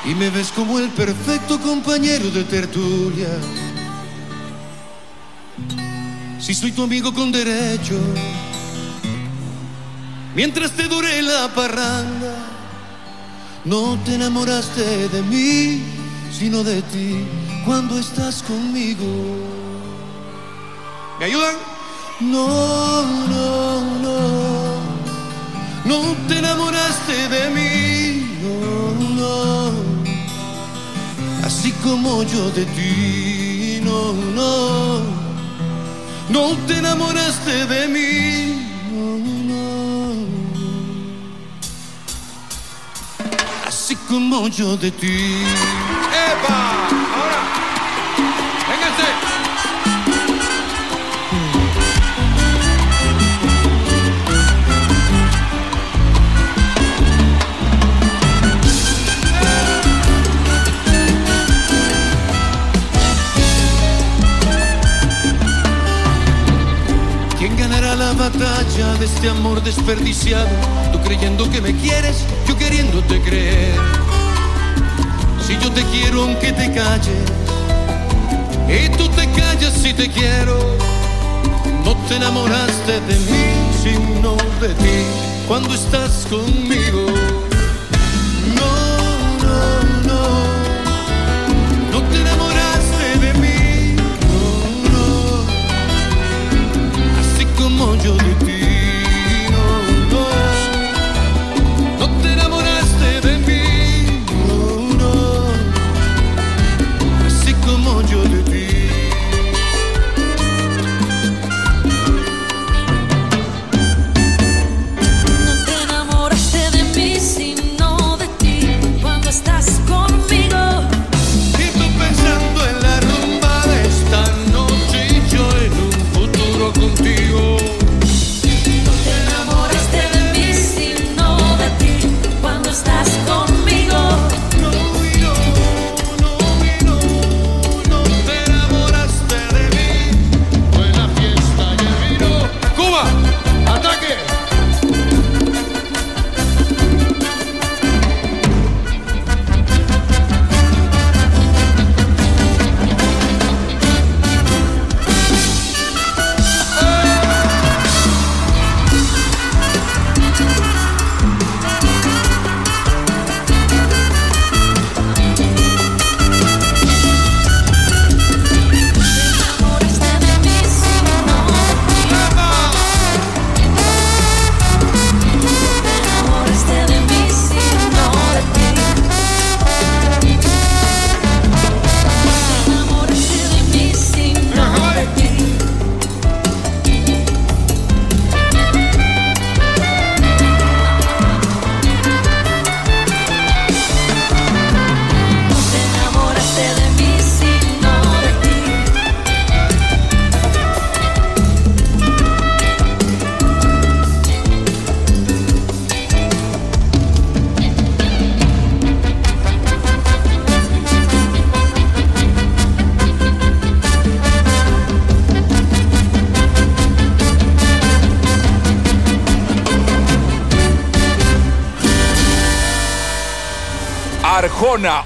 Y 0.06 0.16
me 0.16 0.30
ves 0.30 0.52
como 0.52 0.80
el 0.80 0.90
perfecto 0.90 1.60
compañero 1.62 2.30
de 2.32 2.44
tertulia. 2.44 3.30
Si 6.40 6.54
soy 6.54 6.72
tu 6.72 6.84
amigo 6.84 7.14
con 7.14 7.32
derecho 7.32 8.00
mientras 10.36 10.72
te 10.72 10.88
dure 10.88 11.22
la 11.22 11.48
parranda. 11.56 12.36
No 13.64 13.98
te 14.06 14.16
enamoraste 14.16 15.10
de 15.10 15.22
mí, 15.24 15.82
sino 16.32 16.64
de 16.64 16.82
ti 16.84 17.26
cuando 17.66 17.98
estás 17.98 18.44
conmigo. 18.44 19.06
¿Me 21.18 21.26
ayudan? 21.26 21.56
No, 22.20 23.02
no, 23.04 23.82
no. 24.04 24.86
No 25.86 26.16
te 26.28 26.40
enamoraste 26.40 27.30
de 27.30 27.50
mí, 27.52 28.38
no, 28.44 29.16
no. 29.16 29.72
Así 31.44 31.72
como 31.84 32.24
yo 32.24 32.50
de 32.52 32.66
ti, 32.66 33.82
no, 33.84 34.14
no. 34.14 35.26
No 36.30 36.58
te 36.68 36.78
enamoraste 36.78 37.66
de 37.68 37.88
mí 37.88 38.55
como 43.94 44.48
yo 44.48 44.76
de 44.78 44.90
ti. 44.90 45.44
Batalla 68.16 68.94
de 69.00 69.06
este 69.06 69.30
amor 69.30 69.62
desperdiciado? 69.64 70.50
Tú 70.92 71.00
creyendo 71.02 71.50
que 71.50 71.62
me 71.62 71.76
quieres, 71.76 72.26
yo 72.48 72.58
queriéndote 72.58 73.22
creer. 73.22 73.76
Si 75.46 75.54
yo 75.60 75.72
te 75.72 75.84
quiero 75.86 76.24
aunque 76.24 76.52
te 76.52 76.72
calles 76.74 77.26
y 78.68 78.90
tú 78.98 79.08
te 79.10 79.30
callas 79.32 79.74
si 79.74 79.94
te 79.94 80.10
quiero, 80.10 80.58
no 81.84 81.96
te 82.08 82.16
enamoraste 82.16 83.00
de 83.02 83.20
mí 83.20 83.66
sino 83.84 84.36
de 84.60 84.70
ti 84.70 85.46
cuando 85.48 85.74
estás 85.76 86.26
conmigo. 86.28 87.25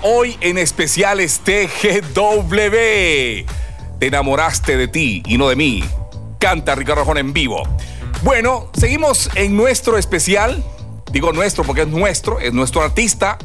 Hoy 0.02 0.38
en 0.42 0.58
especiales 0.58 1.40
TGW. 1.40 2.60
Te 3.98 4.08
enamoraste 4.08 4.76
de 4.76 4.90
ti 4.90 5.24
y 5.26 5.38
no 5.38 5.48
de 5.48 5.56
mí. 5.56 5.86
Canta 6.38 6.76
Ricardo 6.76 7.02
Arjona 7.02 7.22
en 7.22 7.32
vivo. 7.32 7.64
Bueno, 8.22 8.70
seguimos 8.74 9.30
en 9.36 9.56
nuestro 9.56 9.98
especial. 9.98 10.62
Digo 11.14 11.32
nuestro 11.32 11.64
porque 11.64 11.84
es 11.84 11.88
nuestro, 11.88 12.42
es 12.42 12.52
nuestro 12.52 12.82
artista. 12.82 13.38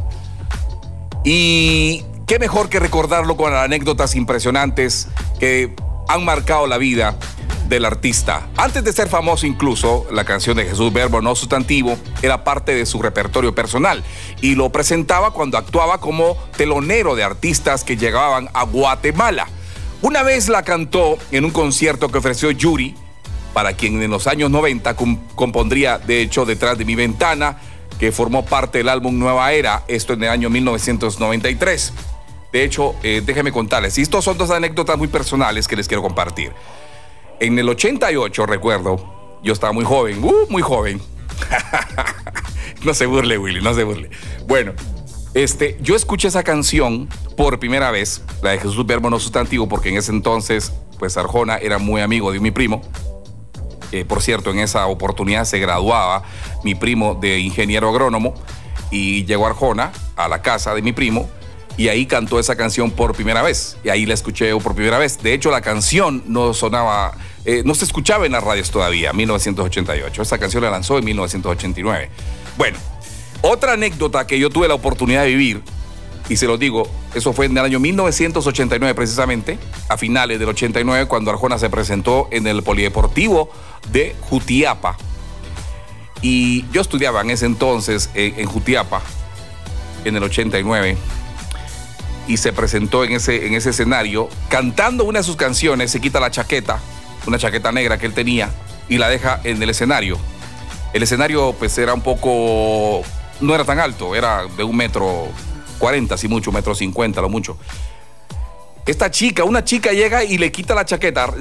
Y 1.22 2.04
qué 2.26 2.40
mejor 2.40 2.68
que 2.68 2.80
recordarlo 2.80 3.36
con 3.36 3.54
anécdotas 3.54 4.16
impresionantes 4.16 5.06
que 5.38 5.72
han 6.08 6.24
marcado 6.24 6.66
la 6.66 6.78
vida 6.78 7.16
del 7.68 7.84
artista. 7.84 8.48
Antes 8.56 8.84
de 8.84 8.92
ser 8.92 9.08
famoso 9.08 9.46
incluso, 9.46 10.06
la 10.12 10.24
canción 10.24 10.56
de 10.56 10.66
Jesús 10.66 10.92
Verbo 10.92 11.20
no 11.20 11.34
sustantivo 11.34 11.96
era 12.22 12.44
parte 12.44 12.74
de 12.74 12.86
su 12.86 13.00
repertorio 13.00 13.54
personal 13.54 14.02
y 14.40 14.54
lo 14.54 14.70
presentaba 14.70 15.32
cuando 15.32 15.58
actuaba 15.58 15.98
como 15.98 16.36
telonero 16.56 17.14
de 17.14 17.24
artistas 17.24 17.84
que 17.84 17.96
llegaban 17.96 18.48
a 18.52 18.64
Guatemala. 18.64 19.46
Una 20.02 20.22
vez 20.22 20.48
la 20.48 20.62
cantó 20.62 21.16
en 21.30 21.44
un 21.44 21.50
concierto 21.50 22.10
que 22.10 22.18
ofreció 22.18 22.50
Yuri, 22.50 22.94
para 23.54 23.72
quien 23.74 24.02
en 24.02 24.10
los 24.10 24.26
años 24.26 24.50
90 24.50 24.96
compondría 25.34 25.98
de 25.98 26.20
hecho 26.20 26.44
Detrás 26.44 26.76
de 26.76 26.84
mi 26.84 26.94
ventana, 26.94 27.58
que 27.98 28.12
formó 28.12 28.44
parte 28.44 28.78
del 28.78 28.88
álbum 28.88 29.18
Nueva 29.18 29.52
Era, 29.52 29.84
esto 29.88 30.12
en 30.12 30.24
el 30.24 30.28
año 30.28 30.50
1993. 30.50 31.92
De 32.52 32.64
hecho, 32.64 32.94
eh, 33.02 33.22
déjenme 33.24 33.50
contarles, 33.50 33.96
y 33.98 34.02
estos 34.02 34.24
son 34.24 34.36
dos 34.36 34.50
anécdotas 34.50 34.98
muy 34.98 35.08
personales 35.08 35.66
que 35.66 35.76
les 35.76 35.88
quiero 35.88 36.02
compartir. 36.02 36.52
En 37.40 37.58
el 37.58 37.68
88, 37.68 38.46
recuerdo, 38.46 39.40
yo 39.42 39.52
estaba 39.52 39.72
muy 39.72 39.84
joven, 39.84 40.22
uh, 40.22 40.46
muy 40.48 40.62
joven. 40.62 41.00
no 42.84 42.94
se 42.94 43.06
burle, 43.06 43.38
Willy, 43.38 43.60
no 43.60 43.74
se 43.74 43.84
burle. 43.84 44.10
Bueno, 44.46 44.72
este, 45.34 45.76
yo 45.80 45.96
escuché 45.96 46.28
esa 46.28 46.42
canción 46.42 47.08
por 47.36 47.58
primera 47.58 47.90
vez, 47.90 48.22
la 48.42 48.50
de 48.50 48.58
Jesús 48.58 48.86
Verbo 48.86 49.10
no 49.10 49.18
sustantivo, 49.18 49.68
porque 49.68 49.88
en 49.88 49.96
ese 49.96 50.12
entonces, 50.12 50.72
pues 50.98 51.16
Arjona 51.16 51.56
era 51.56 51.78
muy 51.78 52.00
amigo 52.00 52.32
de 52.32 52.40
mi 52.40 52.50
primo. 52.50 52.82
por 54.08 54.22
cierto, 54.22 54.50
en 54.50 54.60
esa 54.60 54.86
oportunidad 54.86 55.44
se 55.44 55.58
graduaba 55.58 56.22
mi 56.62 56.74
primo 56.74 57.14
de 57.14 57.38
ingeniero 57.40 57.88
agrónomo 57.88 58.34
y 58.90 59.24
llegó 59.24 59.46
Arjona 59.46 59.92
a 60.16 60.28
la 60.28 60.40
casa 60.40 60.74
de 60.74 60.82
mi 60.82 60.92
primo 60.92 61.28
y 61.76 61.88
ahí 61.88 62.06
cantó 62.06 62.38
esa 62.38 62.56
canción 62.56 62.90
por 62.90 63.14
primera 63.14 63.42
vez. 63.42 63.76
Y 63.84 63.88
ahí 63.88 64.06
la 64.06 64.14
escuché 64.14 64.54
por 64.56 64.74
primera 64.74 64.98
vez. 64.98 65.22
De 65.22 65.32
hecho, 65.32 65.50
la 65.50 65.60
canción 65.60 66.22
no 66.26 66.54
sonaba, 66.54 67.16
eh, 67.44 67.62
no 67.64 67.74
se 67.74 67.84
escuchaba 67.84 68.26
en 68.26 68.32
las 68.32 68.42
radios 68.42 68.70
todavía, 68.70 69.12
1988. 69.12 70.22
Esa 70.22 70.38
canción 70.38 70.62
la 70.62 70.70
lanzó 70.70 70.98
en 70.98 71.04
1989. 71.04 72.10
Bueno, 72.56 72.78
otra 73.42 73.72
anécdota 73.72 74.26
que 74.26 74.38
yo 74.38 74.50
tuve 74.50 74.68
la 74.68 74.74
oportunidad 74.74 75.22
de 75.22 75.28
vivir, 75.28 75.62
y 76.28 76.36
se 76.36 76.46
lo 76.46 76.56
digo, 76.56 76.88
eso 77.14 77.34
fue 77.34 77.46
en 77.46 77.52
el 77.52 77.64
año 77.64 77.78
1989 77.80 78.94
precisamente, 78.94 79.58
a 79.88 79.98
finales 79.98 80.38
del 80.38 80.48
89, 80.48 81.06
cuando 81.06 81.30
Arjona 81.30 81.58
se 81.58 81.68
presentó 81.68 82.28
en 82.30 82.46
el 82.46 82.62
Polideportivo 82.62 83.50
de 83.90 84.16
Jutiapa. 84.22 84.96
Y 86.22 86.64
yo 86.70 86.80
estudiaba 86.80 87.20
en 87.20 87.30
ese 87.30 87.44
entonces 87.44 88.08
en, 88.14 88.38
en 88.40 88.46
Jutiapa, 88.46 89.02
en 90.06 90.16
el 90.16 90.22
89 90.22 90.96
y 92.26 92.36
se 92.38 92.52
presentó 92.52 93.04
en 93.04 93.12
ese, 93.12 93.46
en 93.46 93.54
ese 93.54 93.70
escenario 93.70 94.28
cantando 94.48 95.04
una 95.04 95.18
de 95.20 95.24
sus 95.24 95.36
canciones, 95.36 95.90
se 95.90 96.00
quita 96.00 96.20
la 96.20 96.30
chaqueta, 96.30 96.78
una 97.26 97.38
chaqueta 97.38 97.72
negra 97.72 97.98
que 97.98 98.06
él 98.06 98.14
tenía, 98.14 98.50
y 98.88 98.98
la 98.98 99.08
deja 99.08 99.40
en 99.44 99.62
el 99.62 99.70
escenario. 99.70 100.18
El 100.92 101.02
escenario 101.02 101.54
pues 101.58 101.76
era 101.78 101.94
un 101.94 102.02
poco, 102.02 103.02
no 103.40 103.54
era 103.54 103.64
tan 103.64 103.80
alto, 103.80 104.14
era 104.14 104.44
de 104.56 104.62
un 104.62 104.76
metro 104.76 105.28
cuarenta, 105.78 106.16
si 106.16 106.28
mucho, 106.28 106.52
metro 106.52 106.74
cincuenta, 106.74 107.20
lo 107.20 107.28
mucho. 107.28 107.56
Esta 108.86 109.10
chica, 109.10 109.44
una 109.44 109.64
chica 109.64 109.92
llega 109.92 110.22
y 110.22 110.36
le 110.36 110.52
quita 110.52 110.74
la 110.74 110.84
chaqueta, 110.84 111.32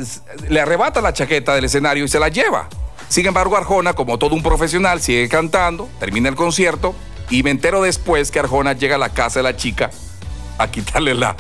le 0.47 0.61
arrebata 0.61 1.01
la 1.01 1.11
chaqueta 1.11 1.53
del 1.53 1.65
escenario 1.65 2.05
y 2.05 2.07
se 2.07 2.17
la 2.17 2.29
lleva. 2.29 2.69
Sin 3.09 3.25
embargo, 3.25 3.57
Arjona, 3.57 3.93
como 3.93 4.17
todo 4.17 4.33
un 4.33 4.41
profesional, 4.41 5.01
sigue 5.01 5.27
cantando, 5.27 5.89
termina 5.99 6.29
el 6.29 6.35
concierto 6.35 6.95
y 7.29 7.43
me 7.43 7.51
entero 7.51 7.81
después 7.81 8.31
que 8.31 8.39
Arjona 8.39 8.73
llega 8.73 8.95
a 8.95 8.97
la 8.97 9.09
casa 9.09 9.39
de 9.39 9.43
la 9.43 9.57
chica 9.57 9.91
a 10.57 10.71
quitarle 10.71 11.13
la... 11.13 11.35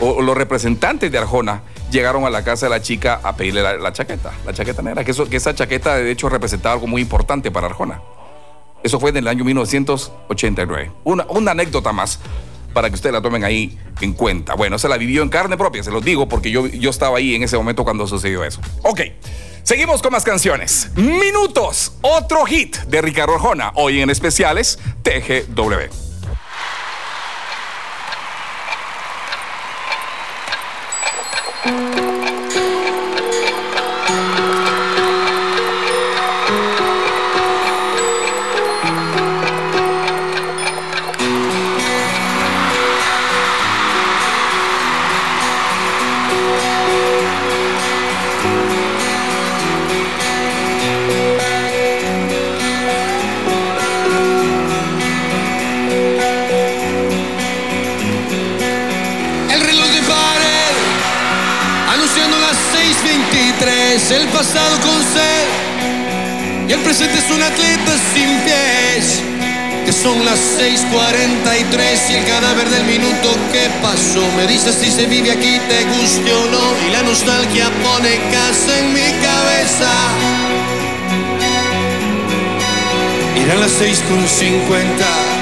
O, 0.00 0.22
los 0.22 0.36
representantes 0.36 1.10
de 1.10 1.18
Arjona 1.18 1.62
llegaron 1.90 2.24
a 2.24 2.30
la 2.30 2.44
casa 2.44 2.66
de 2.66 2.70
la 2.70 2.82
chica 2.82 3.20
a 3.22 3.36
pedirle 3.36 3.62
la, 3.62 3.92
chaqueta, 3.92 4.32
la 4.44 4.52
chaqueta 4.52 4.82
negra, 4.82 5.04
que, 5.04 5.12
esa 5.36 5.54
chaqueta 5.54 5.96
de 5.96 6.10
hecho 6.10 6.28
representaba 6.28 6.74
algo 6.74 6.86
muy 6.86 7.02
importante 7.02 7.50
para 7.50 7.66
Arjona. 7.66 8.00
Eso 8.82 9.00
fue 9.00 9.10
en 9.10 9.18
el 9.18 9.28
año 9.28 9.44
1989. 9.44 10.92
Una, 11.04 11.26
una 11.28 11.50
anécdota 11.50 11.92
más 11.92 12.20
para 12.72 12.88
que 12.88 12.94
ustedes 12.94 13.12
la 13.12 13.20
tomen 13.20 13.44
ahí 13.44 13.78
en 14.00 14.12
cuenta. 14.12 14.54
Bueno, 14.54 14.78
se 14.78 14.88
la 14.88 14.96
vivió 14.96 15.22
en 15.22 15.28
carne 15.28 15.56
propia, 15.56 15.82
se 15.82 15.90
los 15.90 16.04
digo, 16.04 16.28
porque 16.28 16.50
yo, 16.50 16.66
yo 16.66 16.90
estaba 16.90 17.18
ahí 17.18 17.34
en 17.34 17.42
ese 17.42 17.56
momento 17.56 17.82
cuando 17.84 18.06
sucedió 18.06 18.44
eso. 18.44 18.60
Ok, 18.82 19.00
seguimos 19.62 20.00
con 20.00 20.12
más 20.12 20.24
canciones. 20.24 20.90
Minutos, 20.94 21.94
otro 22.02 22.44
hit 22.44 22.76
de 22.76 23.02
Ricardo 23.02 23.34
Arjona, 23.34 23.72
hoy 23.74 24.00
en 24.00 24.10
especiales 24.10 24.78
TGW. 25.02 26.07
Presente 66.88 67.18
es 67.18 67.30
un 67.30 67.42
atleta 67.42 67.92
sin 68.14 68.30
pies. 68.46 69.20
Que 69.84 69.92
son 69.92 70.24
las 70.24 70.38
6:43 70.56 72.10
y 72.10 72.14
el 72.14 72.24
cadáver 72.24 72.70
del 72.70 72.84
minuto 72.84 73.28
que 73.52 73.68
pasó. 73.82 74.24
Me 74.36 74.46
dice 74.46 74.72
si 74.72 74.90
se 74.90 75.04
vive 75.04 75.30
aquí, 75.30 75.60
te 75.68 75.84
guste 75.84 76.32
o 76.32 76.44
no. 76.46 76.64
Y 76.86 76.90
la 76.90 77.02
nostalgia 77.02 77.66
pone 77.84 78.18
casa 78.32 78.78
en 78.78 78.94
mi 78.94 79.10
cabeza. 79.26 79.90
Irán 83.36 83.60
las 83.60 83.72
6:50. 83.72 85.37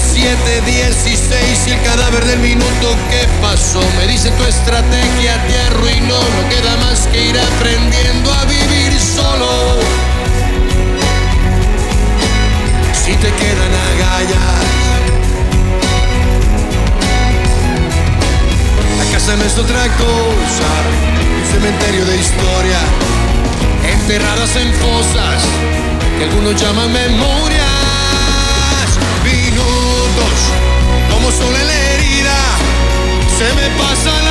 7:16 0.00 1.66
y 1.66 1.70
el 1.70 1.82
cadáver 1.82 2.24
del 2.24 2.40
minuto 2.40 2.96
que 3.10 3.26
pasó. 3.42 3.80
Me 3.98 4.06
dice 4.06 4.30
tu 4.30 4.44
estrategia 4.44 5.42
te 5.46 5.58
arruinó. 5.68 6.18
No 6.18 6.48
queda 6.48 6.76
más 6.78 7.06
que 7.08 7.28
ir 7.28 7.38
aprendiendo 7.38 8.32
a 8.32 8.44
vivir 8.44 8.98
solo. 8.98 9.80
Si 12.92 13.12
te 13.12 13.32
quedan 13.32 13.72
agallas. 13.92 14.64
La 18.98 19.04
casa 19.12 19.36
no 19.36 19.44
es 19.44 19.58
otra 19.58 19.82
cosa. 19.96 20.68
Un 21.38 21.46
cementerio 21.52 22.04
de 22.06 22.16
historia. 22.16 22.80
Enterradas 23.84 24.56
en 24.56 24.72
fosas 24.74 25.42
que 26.20 26.24
algunos 26.24 26.54
llaman 26.60 26.92
memorias, 26.92 27.69
son 31.30 31.54
en 31.54 31.66
la 31.66 31.74
herida, 31.92 32.38
se 33.38 33.54
me 33.54 33.70
pasa 33.78 34.22
la 34.22 34.29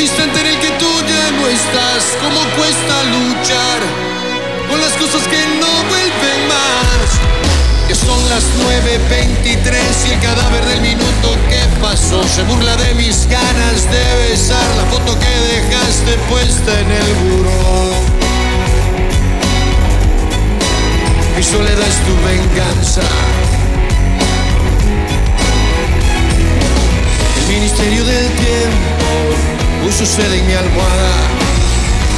El 0.00 0.06
instante 0.06 0.40
en 0.40 0.46
el 0.46 0.58
que 0.60 0.70
tú 0.78 0.88
ya 1.06 1.30
no 1.32 1.46
estás, 1.46 2.16
cómo 2.22 2.40
cuesta 2.56 3.04
luchar 3.04 3.80
con 4.66 4.80
las 4.80 4.92
cosas 4.92 5.28
que 5.28 5.36
no 5.60 5.68
vuelven 5.90 6.48
más. 6.48 7.20
Que 7.86 7.94
son 7.94 8.18
las 8.30 8.44
9.23 8.64 10.08
y 10.08 10.12
el 10.12 10.20
cadáver 10.20 10.64
del 10.64 10.80
minuto 10.80 11.36
que 11.50 11.60
pasó 11.82 12.26
se 12.26 12.42
burla 12.44 12.76
de 12.76 12.94
mis 12.94 13.28
ganas 13.28 13.90
de 13.90 14.30
besar 14.30 14.64
la 14.78 14.86
foto 14.86 15.18
que 15.18 15.68
dejaste 15.68 16.16
puesta 16.30 16.80
en 16.80 16.90
el 16.92 17.14
buró. 17.16 17.92
Mi 21.36 21.42
soledad 21.42 21.86
es 21.86 22.00
tu 22.06 22.16
venganza. 22.26 23.02
El 27.36 27.54
ministerio 27.54 28.02
del 28.02 28.26
tiempo 28.30 29.59
puso 29.82 30.04
sede 30.06 30.38
en 30.38 30.46
mi 30.46 30.52
almohada. 30.52 31.10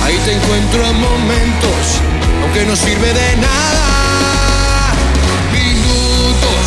Ahí 0.04 0.18
te 0.24 0.32
encuentro 0.32 0.84
a 0.86 0.92
momentos, 0.92 2.00
aunque 2.42 2.64
no 2.66 2.74
sirve 2.76 3.12
de 3.12 3.36
nada. 3.36 4.94
Minutos, 5.52 6.64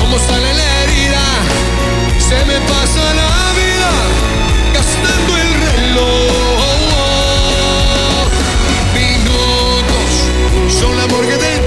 como 0.00 0.18
sale 0.18 0.54
la 0.54 0.82
herida, 0.82 1.24
se 2.18 2.44
me 2.44 2.60
pasa 2.60 3.14
la 3.20 3.52
vida 3.60 3.90
gastando 4.74 5.36
el 5.36 5.50
reloj. 5.68 6.68
Minutos, 8.94 10.10
son 10.78 10.96
la 10.96 11.06
morgue 11.06 11.38
del 11.38 11.57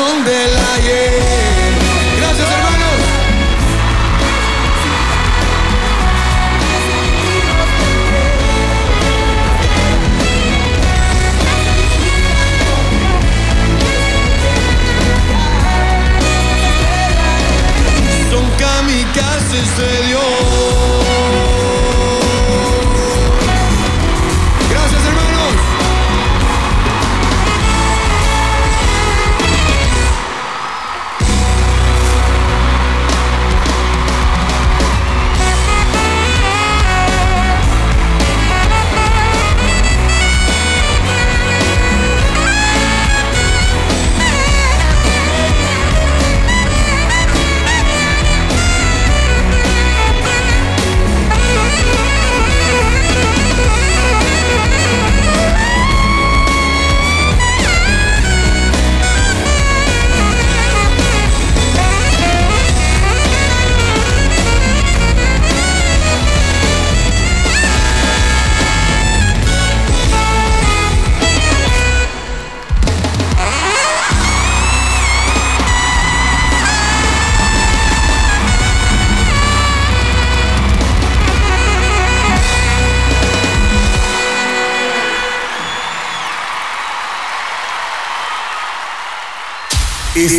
batallón 0.00 0.24
del 0.24 0.50
ayer. 0.76 1.12
Gracias, 2.18 2.48
hermanos. 2.50 2.80
Son 18.30 18.50
kamikazes 18.58 19.76
de 19.76 20.06
Dios. 20.06 20.99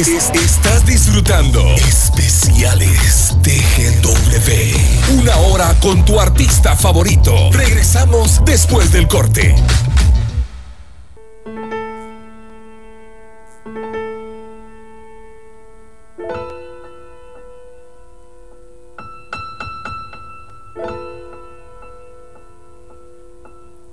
Es- 0.01 0.07
es- 0.07 0.31
estás 0.33 0.83
disfrutando 0.83 1.61
especiales 1.75 3.35
TGW. 3.43 5.19
Una 5.19 5.35
hora 5.37 5.75
con 5.79 6.03
tu 6.05 6.19
artista 6.19 6.75
favorito. 6.75 7.51
Regresamos 7.51 8.41
después 8.43 8.91
del 8.91 9.07
corte. 9.07 9.53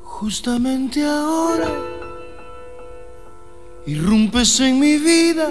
Justamente 0.03 1.05
ahora 1.05 1.69
irrumpes 3.87 4.61
en 4.61 4.79
mi 4.81 4.97
vida 4.99 5.51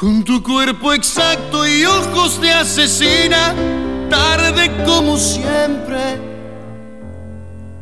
con 0.00 0.24
tu 0.24 0.42
cuerpo 0.42 0.94
exacto 0.94 1.68
y 1.68 1.84
ojos 1.84 2.40
de 2.40 2.50
asesina. 2.50 3.54
Tarde 4.08 4.70
como 4.86 5.18
siempre 5.18 6.18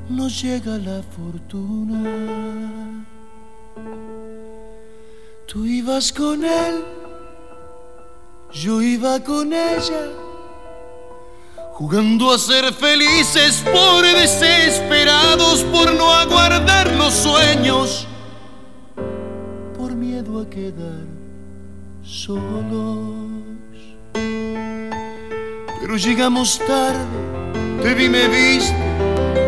nos 0.09 0.43
llega 0.43 0.79
la 0.79 1.01
fortuna. 1.01 3.07
Tú 5.47 5.65
ibas 5.65 6.13
con 6.13 6.45
él, 6.45 6.85
yo 8.53 8.83
iba 8.83 9.23
con 9.23 9.53
ella 9.53 10.11
jugando 11.75 12.35
a 12.35 12.39
ser 12.39 12.75
felices 12.75 13.63
por 13.73 14.03
desesperados, 14.03 15.63
por 15.71 15.95
no 15.95 16.13
aguardar 16.13 16.91
los 16.97 17.15
sueños, 17.15 18.09
por 19.77 19.95
miedo 19.95 20.41
a 20.41 20.51
quedar 20.51 21.18
solos. 22.09 23.29
Pero 25.81 25.97
llegamos 25.97 26.59
tarde, 26.67 27.05
te 27.83 27.95
vi, 27.95 28.09
me 28.09 28.27
viste, 28.29 28.75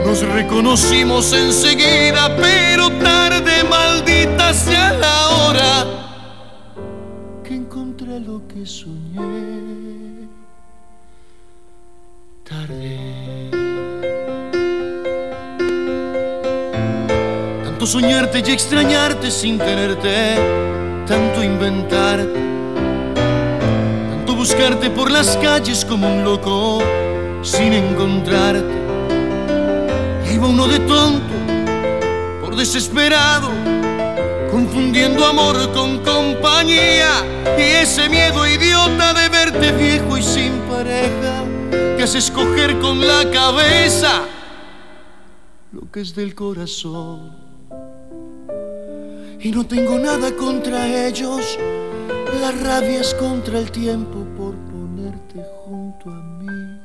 nos 0.04 0.20
reconocimos 0.22 1.32
enseguida, 1.32 2.36
pero 2.36 2.90
tarde, 2.98 3.64
maldita 3.64 4.52
sea 4.52 4.92
la 4.92 5.28
hora 5.30 5.86
que 7.42 7.54
encontré 7.54 8.20
lo 8.20 8.46
que 8.46 8.66
soñé 8.66 10.28
tarde. 12.44 13.50
Tanto 17.64 17.86
soñarte 17.86 18.42
y 18.46 18.50
extrañarte 18.52 19.30
sin 19.30 19.58
tenerte, 19.58 20.36
tanto 21.06 21.42
inventarte, 21.42 22.49
buscarte 24.40 24.88
por 24.88 25.10
las 25.10 25.36
calles 25.36 25.84
como 25.84 26.10
un 26.10 26.24
loco 26.24 26.78
sin 27.42 27.74
encontrarte. 27.74 28.74
Y 30.26 30.32
iba 30.32 30.46
uno 30.46 30.66
de 30.66 30.78
tonto, 30.78 31.34
por 32.40 32.56
desesperado, 32.56 33.50
confundiendo 34.50 35.26
amor 35.26 35.70
con 35.74 35.98
compañía 35.98 37.10
y 37.58 37.82
ese 37.82 38.08
miedo 38.08 38.46
idiota 38.46 39.12
de 39.12 39.28
verte 39.28 39.72
viejo 39.72 40.16
y 40.16 40.22
sin 40.22 40.52
pareja 40.60 41.44
que 41.98 42.02
hace 42.02 42.16
escoger 42.16 42.78
con 42.78 43.06
la 43.06 43.30
cabeza 43.30 44.22
lo 45.70 45.82
que 45.92 46.00
es 46.00 46.14
del 46.14 46.34
corazón. 46.34 47.36
Y 49.38 49.50
no 49.50 49.66
tengo 49.66 49.98
nada 49.98 50.34
contra 50.34 50.86
ellos, 51.06 51.58
la 52.38 52.52
rabia 52.52 53.00
es 53.00 53.14
contra 53.14 53.58
el 53.58 53.70
tiempo 53.70 54.24
por 54.36 54.54
ponerte 54.54 55.44
junto 55.64 56.10
a 56.10 56.22
mí. 56.22 56.80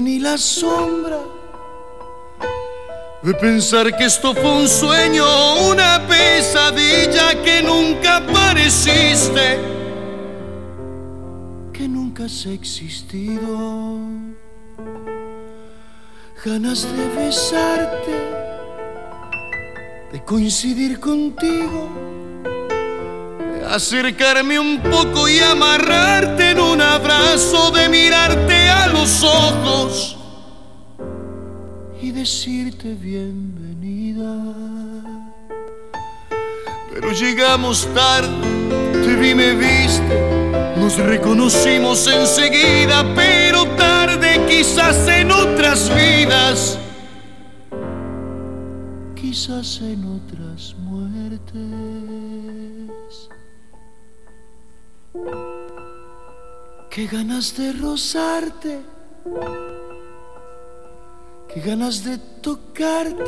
Ni 0.00 0.18
la 0.18 0.36
sombra 0.36 1.18
de 3.22 3.34
pensar 3.34 3.96
que 3.96 4.04
esto 4.04 4.34
fue 4.34 4.50
un 4.62 4.68
sueño, 4.68 5.24
una 5.70 6.06
pesadilla 6.06 7.42
que 7.42 7.62
nunca 7.62 8.16
apareciste, 8.16 9.58
que 11.72 11.88
nunca 11.88 12.24
has 12.24 12.46
existido. 12.46 13.98
Ganas 16.44 16.86
de 16.96 17.08
besarte, 17.16 18.16
de 20.12 20.24
coincidir 20.24 20.98
contigo, 20.98 21.88
de 21.98 22.19
acercarme 23.70 24.58
un 24.58 24.80
poco 24.80 25.28
y 25.28 25.38
amarrarte 25.38 26.50
en 26.50 26.58
un 26.58 26.80
abrazo, 26.80 27.70
de 27.70 27.88
mirarte 27.88 28.68
a 28.68 28.88
los 28.88 29.22
ojos 29.22 30.16
y 32.02 32.10
decirte 32.10 32.94
bienvenida. 32.94 34.34
Pero 36.92 37.12
llegamos 37.12 37.86
tarde, 37.94 38.28
te 39.04 39.14
vi, 39.14 39.36
me 39.36 39.54
viste, 39.54 40.74
nos 40.76 40.96
reconocimos 40.96 42.04
enseguida, 42.08 43.06
pero 43.14 43.68
tarde 43.76 44.46
quizás 44.48 45.06
en 45.06 45.30
otras 45.30 45.88
vidas, 45.94 46.76
quizás 49.14 49.80
en 49.80 50.04
otras 50.06 50.74
muertes. 50.76 51.60
Qué 55.12 57.06
ganas 57.06 57.56
de 57.56 57.72
rozarte, 57.72 58.80
qué 61.52 61.60
ganas 61.60 62.04
de 62.04 62.16
tocarte, 62.40 63.24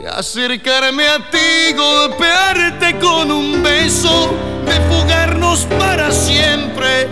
de 0.00 0.08
acercarme 0.08 1.06
a 1.06 1.30
ti, 1.30 1.74
golpearte 1.76 2.98
con 2.98 3.30
un 3.30 3.62
beso, 3.62 4.30
de 4.64 4.80
fugarnos 4.88 5.66
para 5.66 6.10
siempre, 6.10 7.06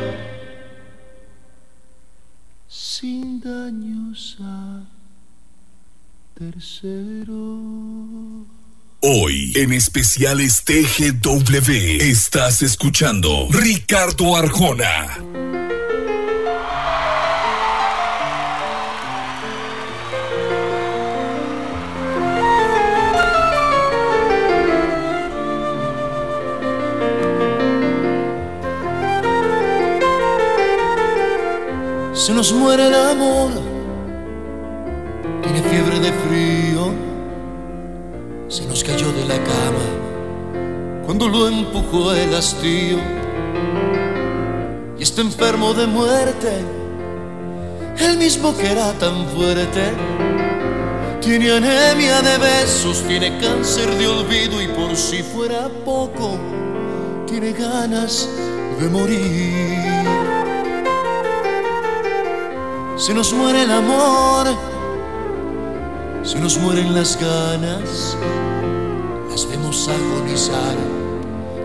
sin 2.66 3.40
daños 3.40 4.38
a. 4.40 4.80
Hoy, 9.06 9.52
en 9.54 9.70
especiales 9.74 10.62
TGW, 10.64 12.00
estás 12.00 12.62
escuchando 12.62 13.48
Ricardo 13.50 14.34
Arjona. 14.34 15.18
Se 32.14 32.32
nos 32.32 32.54
muere 32.54 32.86
el 32.86 32.94
amor, 32.94 33.50
tiene 35.42 35.62
fiebre 35.62 36.00
de 36.00 36.10
frío 36.10 36.63
la 39.26 39.36
cama 39.42 41.04
cuando 41.04 41.28
lo 41.28 41.48
empujó 41.48 42.12
el 42.14 42.34
hastío 42.34 42.98
y 44.98 45.02
está 45.02 45.20
enfermo 45.20 45.74
de 45.74 45.86
muerte, 45.86 46.52
el 47.98 48.16
mismo 48.16 48.56
que 48.56 48.70
era 48.70 48.92
tan 48.92 49.26
fuerte. 49.28 49.92
Tiene 51.20 51.52
anemia 51.52 52.22
de 52.22 52.38
besos, 52.38 53.02
tiene 53.08 53.38
cáncer 53.38 53.90
de 53.96 54.06
olvido 54.06 54.62
y 54.62 54.68
por 54.68 54.94
si 54.96 55.22
fuera 55.22 55.68
poco, 55.84 56.38
tiene 57.26 57.52
ganas 57.52 58.28
de 58.78 58.88
morir. 58.88 59.78
Se 62.96 63.12
nos 63.12 63.32
muere 63.32 63.62
el 63.62 63.70
amor 63.70 64.74
se 66.24 66.40
nos 66.40 66.56
mueren 66.56 66.94
las 66.94 67.20
ganas, 67.20 68.16
las 69.34 69.48
vemos 69.48 69.88
agonizar, 69.88 70.76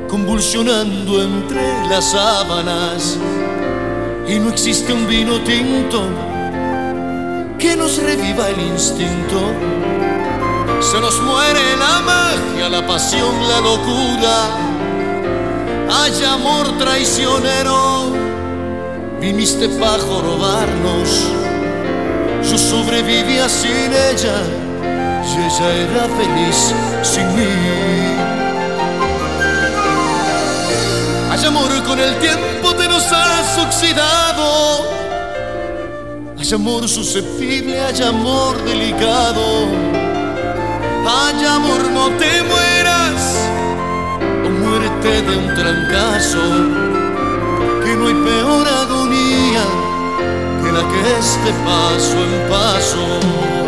convulsionando 0.10 1.22
entre 1.22 1.62
las 1.88 2.12
sábanas. 2.12 3.16
Y 4.28 4.40
no 4.40 4.50
existe 4.50 4.92
un 4.92 5.08
vino 5.08 5.40
tinto 5.42 6.02
que 7.60 7.76
nos 7.76 8.02
reviva 8.02 8.50
el 8.50 8.60
instinto. 8.60 9.40
Se 10.82 11.00
nos 11.00 11.22
muere 11.22 11.60
la 11.78 12.02
magia, 12.02 12.70
la 12.70 12.88
pasión, 12.88 13.36
la 13.48 13.62
locura. 13.62 14.36
Hay 15.92 16.24
amor 16.24 16.76
traicionero, 16.80 18.14
viniste 19.22 19.70
para 19.70 19.98
robarnos 19.98 21.28
yo 22.50 22.58
sobrevivía 22.58 23.48
sin 23.50 23.92
ella 23.94 24.42
y 25.26 25.38
ella 25.38 25.74
era 25.76 26.04
feliz 26.18 26.74
sin 27.04 27.28
mí. 27.36 27.54
Hay 31.32 31.46
amor 31.46 31.84
con 31.84 32.00
el 32.00 32.16
tiempo 32.20 32.74
te 32.76 32.88
nos 32.88 33.12
has 33.12 33.58
oxidado. 33.58 34.90
Hay 36.38 36.54
amor 36.54 36.88
susceptible, 36.88 37.80
hay 37.80 38.02
amor 38.02 38.64
delicado. 38.64 39.68
Hay 41.08 41.46
amor, 41.46 41.92
no 41.92 42.10
te 42.18 42.44
mueras 42.44 43.50
o 44.46 44.50
muérete 44.50 45.22
de 45.22 45.38
un 45.38 45.56
trancazo. 45.56 46.44
Que 47.84 47.96
no 47.96 48.08
hay 48.08 48.14
peor 48.14 48.68
agonía 48.68 49.64
que 50.88 51.20
este 51.20 51.52
paso 51.66 52.18
en 52.18 52.50
paso. 52.50 53.59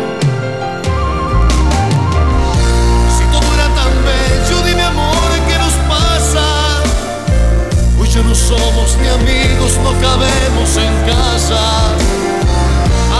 Somos 8.58 8.96
ni 9.00 9.08
amigos, 9.08 9.78
no 9.84 9.92
cabemos 10.00 10.76
en 10.76 10.92
casa. 11.10 11.62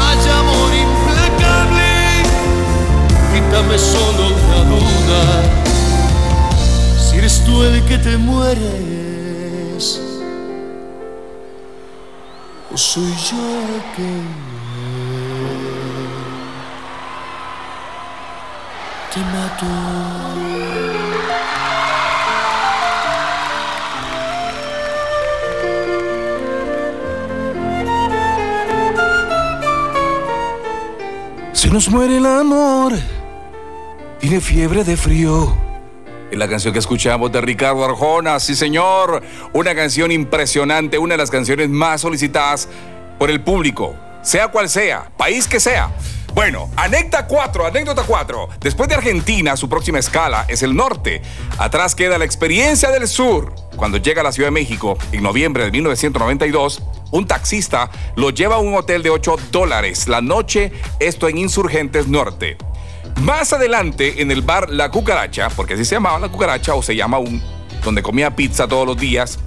Hay 0.01 0.21
amor 0.41 0.71
implacable, 0.87 1.91
quítame 3.33 3.79
solo 3.79 4.23
una 4.43 4.61
duda. 4.73 5.23
Si 6.99 7.19
eres 7.19 7.45
tú 7.45 7.63
el 7.63 7.83
que 7.85 7.99
te 7.99 8.17
muere 8.17 8.93
soy 12.75 13.15
yo 13.31 13.37
el 13.37 13.83
que 13.95 14.13
te 19.13 19.21
mato. 19.33 20.82
Se 31.63 31.71
nos 31.71 31.89
muere 31.89 32.17
el 32.17 32.27
amor, 32.27 32.93
Tiene 34.19 34.41
fiebre 34.41 34.83
de 34.83 34.97
frío. 34.97 35.57
Es 36.29 36.37
la 36.37 36.49
canción 36.49 36.73
que 36.73 36.81
escuchamos 36.81 37.31
de 37.31 37.41
Ricardo 37.41 37.85
Arjona, 37.85 38.41
sí 38.41 38.57
señor. 38.57 39.23
Una 39.53 39.73
canción 39.73 40.11
impresionante, 40.11 40.99
una 40.99 41.15
de 41.15 41.19
las 41.19 41.31
canciones 41.31 41.69
más 41.69 42.01
solicitadas 42.01 42.69
por 43.17 43.31
el 43.31 43.43
público, 43.43 43.95
sea 44.23 44.49
cual 44.49 44.69
sea, 44.69 45.13
país 45.17 45.47
que 45.47 45.61
sea. 45.61 45.93
Bueno, 46.35 46.69
anécdota 46.75 47.29
4, 47.29 47.67
anécdota 47.67 48.03
4. 48.05 48.49
Después 48.61 48.89
de 48.89 48.97
Argentina, 48.97 49.57
su 49.57 49.69
próxima 49.69 50.01
escala 50.01 50.47
es 50.49 50.65
el 50.65 50.75
norte. 50.75 51.23
Atrás 51.59 51.95
queda 51.95 52.19
la 52.19 52.25
experiencia 52.25 52.91
del 52.91 53.07
sur. 53.07 53.55
Cuando 53.77 53.99
llega 53.99 54.23
a 54.23 54.25
la 54.25 54.33
Ciudad 54.33 54.49
de 54.49 54.53
México 54.53 54.99
en 55.13 55.23
noviembre 55.23 55.65
de 55.65 55.71
1992, 55.71 56.83
un 57.13 57.27
taxista 57.27 57.91
lo 58.17 58.31
lleva 58.31 58.57
a 58.57 58.59
un 58.59 58.75
hotel 58.75 59.03
de 59.03 59.11
8 59.11 59.37
dólares 59.53 60.09
la 60.09 60.21
noche, 60.21 60.73
esto 60.99 61.29
en 61.29 61.39
Insurgentes 61.39 62.09
Norte. 62.09 62.57
Más 63.21 63.53
adelante, 63.53 64.23
en 64.23 64.31
el 64.31 64.43
bar 64.43 64.71
La 64.71 64.91
Cucaracha, 64.91 65.51
porque 65.51 65.75
así 65.75 65.85
se 65.85 65.95
llamaba 65.95 66.19
La 66.19 66.31
Cucaracha 66.31 66.75
o 66.75 66.83
se 66.83 66.97
llama 66.97 67.19
un, 67.19 67.43
donde 67.85 68.03
comía 68.03 68.35
pizza 68.35 68.67
todos 68.67 68.87
los 68.87 68.97
días, 68.97 69.39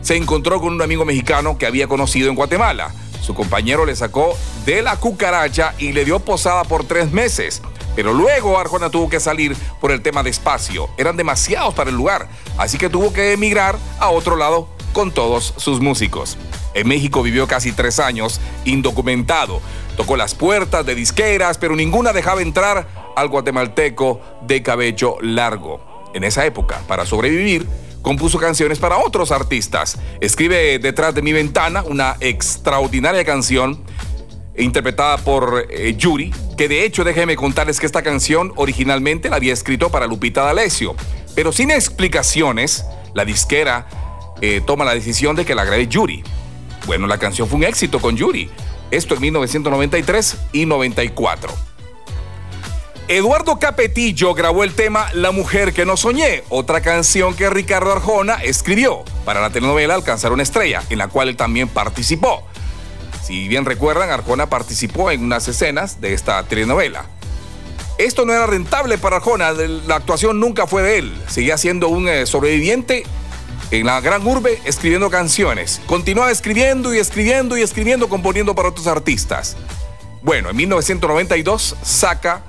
se 0.00 0.16
encontró 0.16 0.60
con 0.60 0.72
un 0.72 0.80
amigo 0.80 1.04
mexicano 1.04 1.58
que 1.58 1.66
había 1.66 1.88
conocido 1.88 2.30
en 2.30 2.36
Guatemala. 2.36 2.94
Su 3.20 3.34
compañero 3.34 3.84
le 3.84 3.96
sacó 3.96 4.38
de 4.64 4.80
la 4.80 4.96
cucaracha 4.96 5.74
y 5.76 5.92
le 5.92 6.04
dio 6.04 6.20
posada 6.20 6.64
por 6.64 6.84
tres 6.84 7.10
meses. 7.12 7.60
Pero 7.96 8.14
luego 8.14 8.58
Arjona 8.58 8.90
tuvo 8.90 9.10
que 9.10 9.18
salir 9.18 9.56
por 9.80 9.90
el 9.90 10.02
tema 10.02 10.22
de 10.22 10.30
espacio. 10.30 10.88
Eran 10.96 11.16
demasiados 11.16 11.74
para 11.74 11.90
el 11.90 11.96
lugar, 11.96 12.28
así 12.56 12.78
que 12.78 12.88
tuvo 12.88 13.12
que 13.12 13.32
emigrar 13.32 13.76
a 13.98 14.10
otro 14.10 14.36
lado 14.36 14.77
con 14.98 15.12
todos 15.12 15.54
sus 15.58 15.78
músicos. 15.78 16.36
En 16.74 16.88
México 16.88 17.22
vivió 17.22 17.46
casi 17.46 17.70
tres 17.70 18.00
años, 18.00 18.40
indocumentado. 18.64 19.60
Tocó 19.96 20.16
las 20.16 20.34
puertas 20.34 20.84
de 20.84 20.96
disqueras, 20.96 21.56
pero 21.56 21.76
ninguna 21.76 22.12
dejaba 22.12 22.42
entrar 22.42 22.88
al 23.14 23.28
guatemalteco 23.28 24.20
de 24.44 24.60
cabello 24.60 25.16
largo. 25.20 26.10
En 26.14 26.24
esa 26.24 26.44
época, 26.46 26.80
para 26.88 27.06
sobrevivir, 27.06 27.64
compuso 28.02 28.40
canciones 28.40 28.80
para 28.80 28.98
otros 28.98 29.30
artistas. 29.30 30.00
Escribe 30.20 30.80
Detrás 30.80 31.14
de 31.14 31.22
mi 31.22 31.32
ventana, 31.32 31.84
una 31.84 32.16
extraordinaria 32.18 33.24
canción 33.24 33.80
interpretada 34.56 35.18
por 35.18 35.68
eh, 35.70 35.94
Yuri, 35.96 36.34
que 36.56 36.66
de 36.66 36.84
hecho 36.84 37.04
déjeme 37.04 37.36
contarles 37.36 37.78
que 37.78 37.86
esta 37.86 38.02
canción 38.02 38.52
originalmente 38.56 39.30
la 39.30 39.36
había 39.36 39.52
escrito 39.52 39.90
para 39.90 40.08
Lupita 40.08 40.42
D'Alessio, 40.42 40.96
pero 41.36 41.52
sin 41.52 41.70
explicaciones, 41.70 42.84
la 43.14 43.24
disquera 43.24 43.86
eh, 44.40 44.62
toma 44.66 44.84
la 44.84 44.94
decisión 44.94 45.36
de 45.36 45.44
que 45.44 45.54
la 45.54 45.64
grabe 45.64 45.86
Yuri. 45.88 46.22
Bueno, 46.86 47.06
la 47.06 47.18
canción 47.18 47.48
fue 47.48 47.58
un 47.58 47.64
éxito 47.64 48.00
con 48.00 48.16
Yuri, 48.16 48.50
esto 48.90 49.14
en 49.14 49.20
1993 49.20 50.36
y 50.52 50.66
94. 50.66 51.52
Eduardo 53.08 53.58
Capetillo 53.58 54.34
grabó 54.34 54.64
el 54.64 54.74
tema 54.74 55.06
La 55.14 55.30
mujer 55.30 55.72
que 55.72 55.86
no 55.86 55.96
soñé, 55.96 56.44
otra 56.50 56.82
canción 56.82 57.34
que 57.34 57.48
Ricardo 57.48 57.90
Arjona 57.90 58.34
escribió 58.34 59.02
para 59.24 59.40
la 59.40 59.48
telenovela 59.48 59.94
Alcanzar 59.94 60.30
una 60.30 60.42
estrella, 60.42 60.82
en 60.90 60.98
la 60.98 61.08
cual 61.08 61.30
él 61.30 61.36
también 61.36 61.68
participó. 61.68 62.46
Si 63.24 63.48
bien 63.48 63.64
recuerdan, 63.64 64.10
Arjona 64.10 64.50
participó 64.50 65.10
en 65.10 65.22
unas 65.24 65.48
escenas 65.48 66.02
de 66.02 66.12
esta 66.12 66.42
telenovela. 66.42 67.06
Esto 67.96 68.26
no 68.26 68.32
era 68.34 68.46
rentable 68.46 68.98
para 68.98 69.16
Arjona, 69.16 69.52
la 69.52 69.96
actuación 69.96 70.38
nunca 70.38 70.66
fue 70.66 70.82
de 70.82 70.98
él, 70.98 71.22
seguía 71.28 71.56
siendo 71.56 71.88
un 71.88 72.08
eh, 72.08 72.26
sobreviviente 72.26 73.04
en 73.70 73.86
la 73.86 74.00
gran 74.00 74.26
urbe 74.26 74.60
escribiendo 74.64 75.10
canciones. 75.10 75.80
Continuaba 75.86 76.30
escribiendo 76.30 76.94
y 76.94 76.98
escribiendo 76.98 77.56
y 77.56 77.62
escribiendo, 77.62 78.08
componiendo 78.08 78.54
para 78.54 78.68
otros 78.68 78.86
artistas. 78.86 79.56
Bueno, 80.22 80.50
en 80.50 80.56
1992 80.56 81.76
saca 81.82 82.42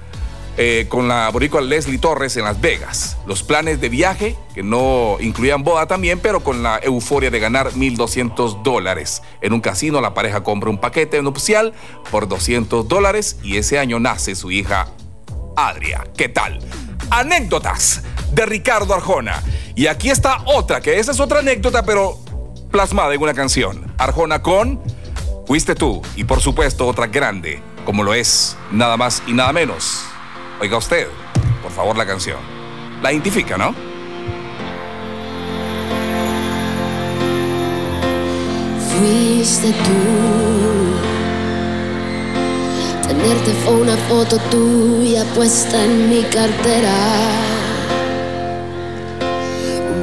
eh, 0.57 0.87
con 0.89 1.07
la 1.07 1.29
boricua 1.29 1.61
Leslie 1.61 1.99
Torres 1.99 2.35
en 2.37 2.43
Las 2.43 2.59
Vegas. 2.59 3.17
Los 3.25 3.43
planes 3.43 3.79
de 3.79 3.89
viaje, 3.89 4.35
que 4.53 4.63
no 4.63 5.17
incluían 5.19 5.63
boda 5.63 5.87
también, 5.87 6.19
pero 6.19 6.41
con 6.41 6.63
la 6.63 6.79
euforia 6.81 7.29
de 7.29 7.39
ganar 7.39 7.71
1.200 7.71 8.63
dólares. 8.63 9.21
En 9.41 9.53
un 9.53 9.61
casino 9.61 10.01
la 10.01 10.13
pareja 10.13 10.43
compra 10.43 10.69
un 10.69 10.79
paquete 10.79 11.21
nupcial 11.21 11.73
por 12.11 12.27
200 12.27 12.87
dólares 12.87 13.37
y 13.43 13.57
ese 13.57 13.79
año 13.79 13.99
nace 13.99 14.35
su 14.35 14.51
hija 14.51 14.87
Adria. 15.55 16.05
¿Qué 16.17 16.29
tal? 16.29 16.59
Anécdotas 17.09 18.03
de 18.31 18.45
Ricardo 18.45 18.93
Arjona. 18.93 19.43
Y 19.75 19.87
aquí 19.87 20.09
está 20.09 20.39
otra, 20.45 20.81
que 20.81 20.99
esa 20.99 21.11
es 21.11 21.19
otra 21.19 21.39
anécdota, 21.39 21.83
pero 21.83 22.19
plasmada 22.71 23.13
en 23.13 23.21
una 23.21 23.33
canción. 23.33 23.93
Arjona 23.97 24.41
con 24.41 24.81
Fuiste 25.47 25.73
tú. 25.73 26.01
Y 26.15 26.25
por 26.25 26.41
supuesto 26.41 26.85
otra 26.85 27.07
grande, 27.07 27.61
como 27.83 28.03
lo 28.03 28.13
es 28.13 28.55
nada 28.71 28.97
más 28.97 29.23
y 29.25 29.33
nada 29.33 29.51
menos 29.51 30.03
Oiga 30.61 30.75
usted, 30.77 31.07
por 31.63 31.71
favor, 31.71 31.95
la 31.95 32.05
canción. 32.05 32.37
La 33.01 33.13
identifica, 33.13 33.57
¿no? 33.57 33.73
Fuiste 38.89 39.71
tú. 39.71 40.19
Tenerte 43.07 43.53
fue 43.63 43.73
una 43.73 43.95
foto 43.95 44.37
tuya 44.51 45.23
puesta 45.33 45.81
en 45.81 46.09
mi 46.09 46.23
cartera. 46.23 47.58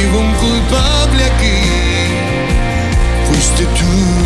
sigo 0.00 0.18
un 0.18 0.32
culpable 0.34 1.24
aquí. 1.24 1.60
Fuiste 3.26 3.64
tú. 3.64 4.19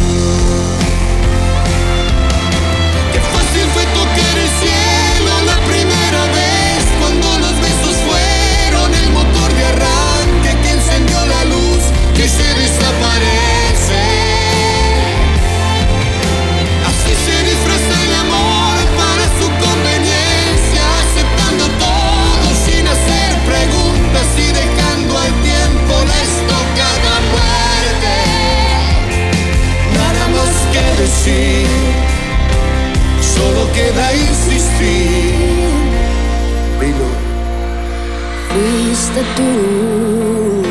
Fuiste 39.15 39.33
tú. 39.37 40.63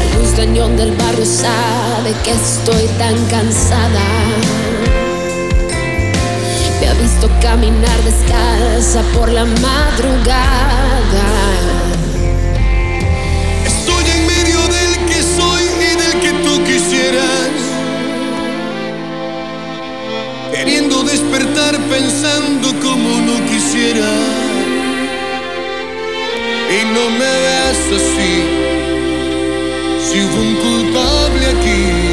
El 0.00 0.76
del 0.76 0.92
barrio 0.96 1.26
sabe 1.26 2.14
que 2.24 2.30
estoy 2.30 2.86
tan 2.98 3.14
cansada. 3.26 4.00
Me 6.80 6.88
ha 6.88 6.94
visto 6.94 7.28
caminar 7.42 7.98
descalza 8.02 9.02
por 9.14 9.30
la 9.30 9.44
madrugada 9.44 10.78
queriendo 20.50 21.02
despertar 21.04 21.78
pensando 21.88 22.68
como 22.80 23.20
no 23.20 23.46
quisiera 23.46 24.47
y 26.70 26.84
no 26.94 27.10
me 27.10 27.30
veas 27.44 27.78
así. 27.98 28.34
Si 30.04 30.20
hubo 30.22 30.40
un 30.40 30.54
culpable 30.56 31.46
aquí. 31.46 32.07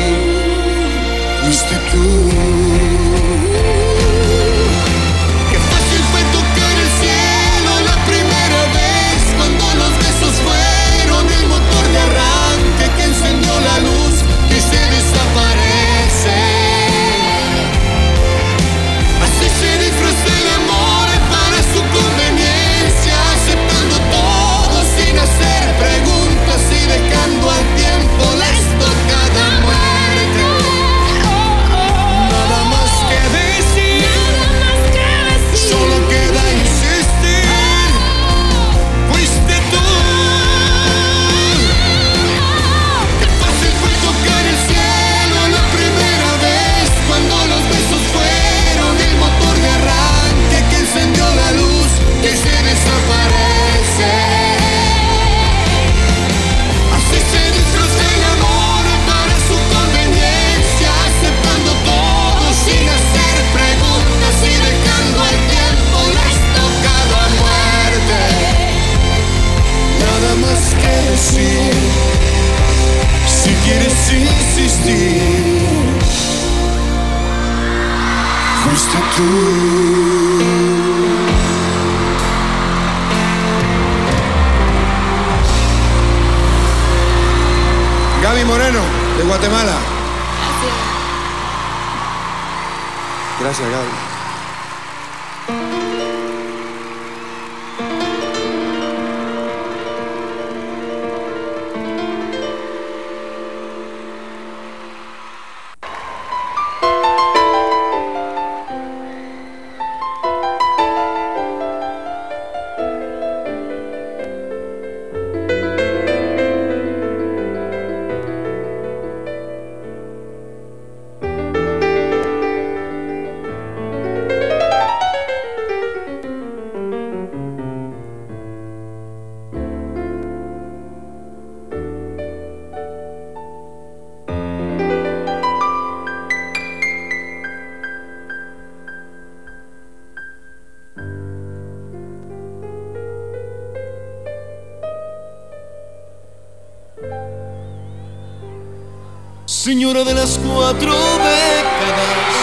De 150.04 150.14
las 150.14 150.38
cuatro 150.40 150.92
décadas 150.92 152.36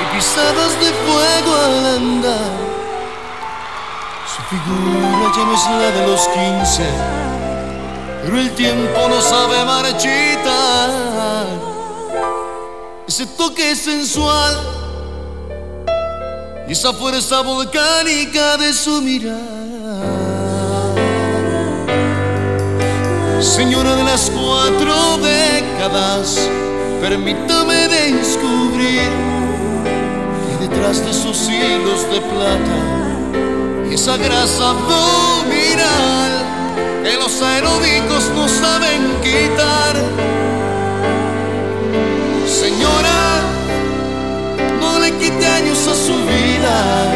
y 0.00 0.16
pisadas 0.16 0.80
de 0.80 0.90
fuego 0.90 1.54
al 1.54 1.86
andar. 1.96 2.56
Su 4.26 4.40
figura 4.48 5.32
ya 5.36 5.44
no 5.44 5.54
es 5.54 5.64
la 5.66 5.90
de 5.90 6.06
los 6.06 6.28
quince, 6.28 6.88
pero 8.22 8.38
el 8.38 8.50
tiempo 8.54 9.08
no 9.08 9.20
sabe 9.20 9.64
marchitar. 9.66 11.46
Ese 13.06 13.26
toque 13.26 13.76
sensual 13.76 14.58
y 16.66 16.72
esa 16.72 16.94
fuerza 16.94 17.42
volcánica 17.42 18.56
de 18.56 18.72
su 18.72 19.02
mirada. 19.02 19.59
Señora 23.40 23.96
de 23.96 24.04
las 24.04 24.30
cuatro 24.30 25.16
décadas, 25.16 26.38
permítame 27.00 27.88
descubrir 27.88 29.08
que 30.46 30.68
detrás 30.68 31.02
de 31.02 31.10
esos 31.10 31.48
hilos 31.48 32.06
de 32.12 32.20
plata 32.20 33.88
y 33.90 33.94
esa 33.94 34.18
grasa 34.18 34.70
abdominal 34.70 36.32
que 37.02 37.16
los 37.16 37.40
aeróbicos 37.40 38.30
no 38.36 38.46
saben 38.46 39.00
quitar. 39.22 39.96
Señora, 42.46 43.40
no 44.80 44.98
le 44.98 45.12
quite 45.12 45.46
años 45.46 45.88
a 45.88 45.94
su 45.94 46.12
vida, 46.12 47.06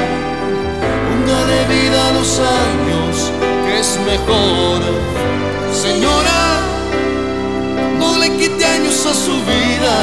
póngale 1.07 1.67
vida 1.69 2.09
a 2.09 2.13
los 2.13 2.39
años, 2.39 3.31
que 3.67 3.79
es 3.79 3.99
mejor 4.07 5.34
Señora, 5.75 6.61
no 7.99 8.17
le 8.19 8.31
quite 8.37 8.65
años 8.65 9.05
a 9.07 9.13
su 9.13 9.33
vida, 9.33 9.95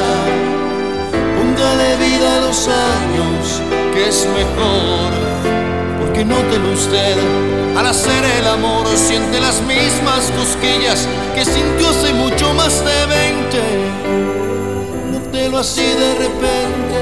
póngale 1.37 1.95
vida 1.95 2.37
a 2.37 2.41
los 2.41 2.67
años, 2.67 3.61
que 3.93 4.09
es 4.09 4.27
mejor. 4.27 5.11
Porque 5.99 6.25
nótelo 6.25 6.73
usted, 6.73 7.17
al 7.77 7.87
hacer 7.87 8.23
el 8.39 8.47
amor 8.47 8.85
siente 8.95 9.39
las 9.39 9.61
mismas 9.61 10.29
cosquillas 10.37 11.07
que 11.33 11.45
sintió 11.45 11.89
hace 11.89 12.13
mucho 12.13 12.53
más 12.53 12.83
de 12.83 13.05
20. 13.05 13.61
Nótelo 15.13 15.57
así 15.59 15.85
de 15.85 16.15
repente, 16.15 16.97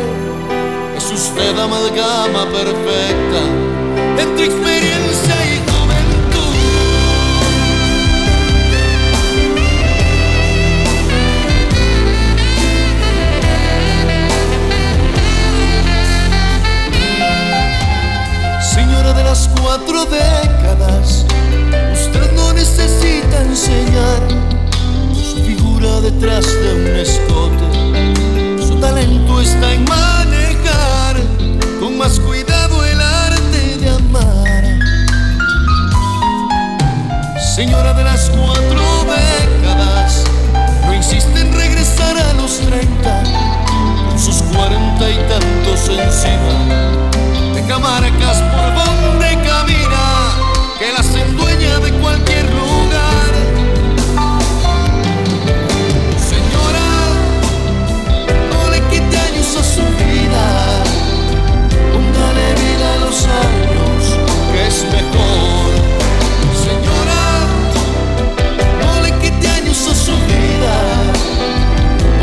es 0.95 1.11
usted 1.11 1.57
amalgama 1.57 2.45
perfecta 2.51 3.41
entre 4.19 4.45
cuatro 19.99 20.17
décadas, 20.17 21.25
usted 21.93 22.31
no 22.35 22.53
necesita 22.53 23.41
enseñar 23.41 24.19
su 25.13 25.37
figura 25.43 25.99
detrás 26.01 26.45
de 26.45 26.73
un 26.73 26.95
escote. 26.95 28.65
Su 28.65 28.75
talento 28.79 29.41
está 29.41 29.73
en 29.73 29.85
manejar 29.85 31.17
con 31.79 31.97
más 31.97 32.19
cuidado 32.19 32.85
el 32.85 33.01
arte 33.01 33.77
de 33.77 33.89
amar. 33.89 34.63
Señora 37.55 37.93
de 37.93 38.03
las 38.03 38.29
cuatro 38.29 39.05
décadas, 39.05 40.23
no 40.85 40.93
insiste 40.93 41.41
en 41.41 41.53
regresar 41.53 42.17
a 42.17 42.33
los 42.33 42.59
treinta, 42.59 43.23
con 44.07 44.19
sus 44.19 44.41
cuarenta 44.43 45.09
y 45.09 45.17
tantos 45.27 45.89
encima 45.89 46.89
marcas 47.79 48.37
por 48.51 49.18
Señora, 66.65 67.23
no 68.81 68.89
le 69.01 69.11
quite 69.19 69.47
años 69.47 69.79
a 69.87 69.95
su 69.95 70.11
vida, 70.11 70.75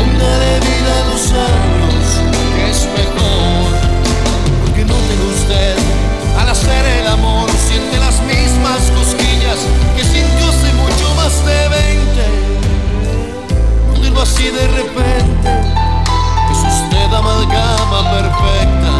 una 0.05 0.31
bebida 0.37 0.93
de 1.05 1.11
usarnos, 1.15 2.05
es 2.69 2.79
mejor, 2.99 3.67
porque 4.63 4.83
no 4.85 4.93
tengo 4.93 5.27
usted, 5.33 5.75
al 6.39 6.47
hacer 6.49 6.85
el 7.01 7.07
amor 7.07 7.49
siente 7.67 7.97
las 7.97 8.21
mismas 8.21 8.91
cosquillas 8.95 9.57
que 9.95 10.03
sintió 10.03 10.47
hace 10.47 10.71
mucho 10.73 11.15
más 11.15 11.43
de 11.45 11.67
20. 11.69 11.97
Vivo 14.01 14.21
así 14.21 14.51
de 14.51 14.67
repente, 14.67 15.49
es 16.51 16.57
usted 16.57 17.11
amalgama 17.13 18.11
perfecta. 18.11 18.96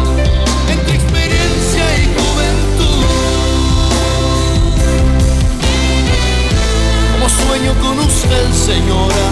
Sueño 7.48 7.72
con 7.80 7.98
usted, 7.98 8.52
señora. 8.52 9.26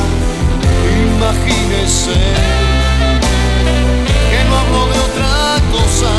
Imagínese 1.06 2.18
que 4.30 4.38
no 4.48 4.52
hablo 4.60 4.82
de 4.92 4.98
otra 5.08 5.34
cosa 5.76 6.12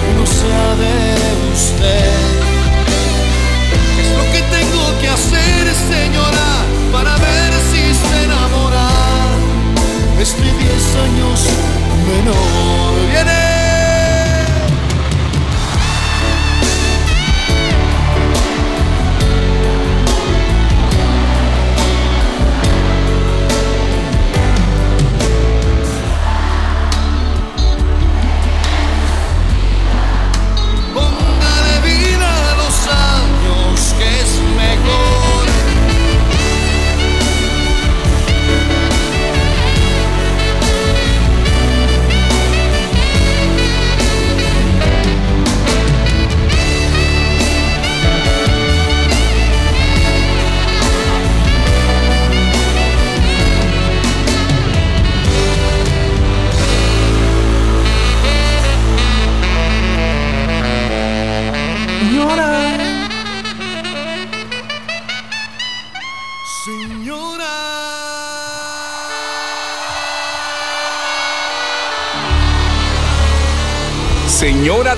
que 0.00 0.10
no 0.18 0.24
sea 0.40 0.66
de 0.82 0.94
usted. 1.52 2.14
¿Qué 3.94 4.02
es 4.04 4.10
lo 4.18 4.24
que 4.32 4.42
tengo 4.56 4.84
que 5.00 5.08
hacer, 5.08 5.66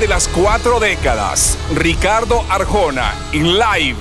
De 0.00 0.06
las 0.06 0.28
cuatro 0.28 0.78
décadas, 0.78 1.56
Ricardo 1.74 2.44
Arjona, 2.50 3.14
in 3.32 3.58
live. 3.58 3.96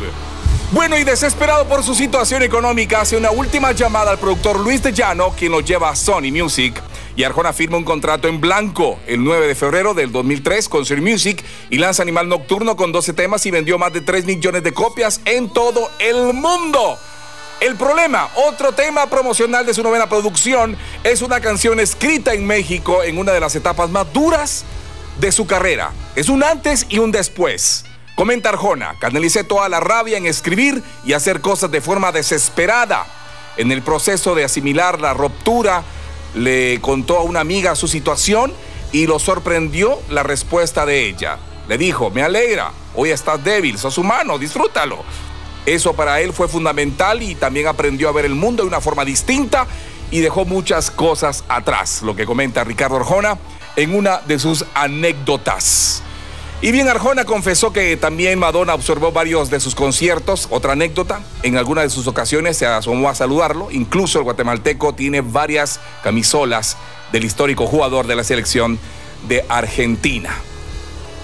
Bueno, 0.71 0.97
y 0.97 1.05
desesperado 1.05 1.65
por 1.69 1.83
su 1.83 1.95
situación 1.95 2.43
económica, 2.43 2.99
hace 2.99 3.15
una 3.15 3.31
última 3.31 3.71
llamada 3.71 4.11
al 4.11 4.19
productor 4.19 4.59
Luis 4.59 4.83
de 4.83 4.91
Llano, 4.91 5.33
quien 5.37 5.53
lo 5.53 5.61
lleva 5.61 5.89
a 5.89 5.95
Sony 5.95 6.33
Music. 6.33 6.83
Y 7.15 7.23
Arjona 7.23 7.53
firma 7.53 7.77
un 7.77 7.85
contrato 7.85 8.27
en 8.27 8.41
blanco 8.41 8.99
el 9.07 9.23
9 9.23 9.47
de 9.47 9.55
febrero 9.55 9.93
del 9.93 10.11
2003 10.11 10.67
con 10.67 10.85
Sony 10.85 11.01
Music 11.01 11.41
y 11.69 11.77
lanza 11.77 12.03
Animal 12.03 12.27
Nocturno 12.27 12.75
con 12.75 12.91
12 12.91 13.13
temas 13.13 13.45
y 13.45 13.51
vendió 13.51 13.77
más 13.77 13.93
de 13.93 14.01
3 14.01 14.25
millones 14.25 14.63
de 14.63 14.73
copias 14.73 15.21
en 15.23 15.47
todo 15.47 15.89
el 15.99 16.33
mundo. 16.33 16.97
El 17.61 17.77
problema, 17.77 18.29
otro 18.35 18.73
tema 18.73 19.07
promocional 19.07 19.65
de 19.65 19.73
su 19.73 19.81
novena 19.81 20.09
producción, 20.09 20.75
es 21.05 21.21
una 21.21 21.39
canción 21.39 21.79
escrita 21.79 22.33
en 22.33 22.45
México 22.45 23.01
en 23.01 23.17
una 23.17 23.31
de 23.31 23.39
las 23.39 23.55
etapas 23.55 23.89
más 23.89 24.11
duras 24.11 24.65
de 25.19 25.31
su 25.31 25.47
carrera. 25.47 25.91
Es 26.15 26.29
un 26.29 26.43
antes 26.43 26.85
y 26.89 26.99
un 26.99 27.11
después. 27.11 27.85
Comenta 28.15 28.49
Arjona, 28.49 28.95
canalicé 28.99 29.43
toda 29.43 29.67
la 29.67 29.79
rabia 29.79 30.17
en 30.17 30.25
escribir 30.25 30.81
y 31.03 31.13
hacer 31.13 31.41
cosas 31.41 31.71
de 31.71 31.81
forma 31.81 32.11
desesperada. 32.11 33.05
En 33.57 33.71
el 33.71 33.81
proceso 33.81 34.35
de 34.35 34.45
asimilar 34.45 35.01
la 35.01 35.13
ruptura, 35.13 35.83
le 36.33 36.79
contó 36.81 37.17
a 37.17 37.23
una 37.23 37.41
amiga 37.41 37.75
su 37.75 37.87
situación 37.87 38.53
y 38.91 39.07
lo 39.07 39.19
sorprendió 39.19 39.99
la 40.09 40.23
respuesta 40.23 40.85
de 40.85 41.07
ella. 41.07 41.37
Le 41.67 41.77
dijo, 41.77 42.09
me 42.09 42.21
alegra, 42.21 42.71
hoy 42.93 43.09
estás 43.09 43.43
débil, 43.43 43.77
sos 43.77 43.97
humano, 43.97 44.37
disfrútalo. 44.37 45.03
Eso 45.65 45.93
para 45.93 46.21
él 46.21 46.31
fue 46.31 46.47
fundamental 46.47 47.23
y 47.23 47.35
también 47.35 47.67
aprendió 47.67 48.07
a 48.07 48.11
ver 48.13 48.25
el 48.25 48.35
mundo 48.35 48.63
de 48.63 48.69
una 48.69 48.81
forma 48.81 49.03
distinta 49.03 49.65
y 50.11 50.19
dejó 50.19 50.45
muchas 50.45 50.91
cosas 50.91 51.43
atrás, 51.49 52.01
lo 52.03 52.15
que 52.15 52.25
comenta 52.25 52.63
Ricardo 52.63 52.97
Arjona 52.97 53.37
en 53.75 53.95
una 53.95 54.19
de 54.19 54.39
sus 54.39 54.65
anécdotas. 54.73 56.01
Y 56.61 56.71
bien, 56.71 56.87
Arjona 56.87 57.25
confesó 57.25 57.73
que 57.73 57.97
también 57.97 58.39
Madonna 58.39 58.73
observó 58.73 59.11
varios 59.11 59.49
de 59.49 59.59
sus 59.59 59.75
conciertos. 59.75 60.47
Otra 60.49 60.71
anécdota, 60.73 61.21
en 61.43 61.57
alguna 61.57 61.81
de 61.81 61.89
sus 61.89 62.07
ocasiones 62.07 62.57
se 62.57 62.65
asomó 62.65 63.09
a 63.09 63.15
saludarlo. 63.15 63.69
Incluso 63.71 64.19
el 64.19 64.23
guatemalteco 64.23 64.95
tiene 64.95 65.21
varias 65.21 65.79
camisolas 66.03 66.77
del 67.11 67.25
histórico 67.25 67.67
jugador 67.67 68.07
de 68.07 68.15
la 68.15 68.23
selección 68.23 68.79
de 69.27 69.45
Argentina. 69.49 70.35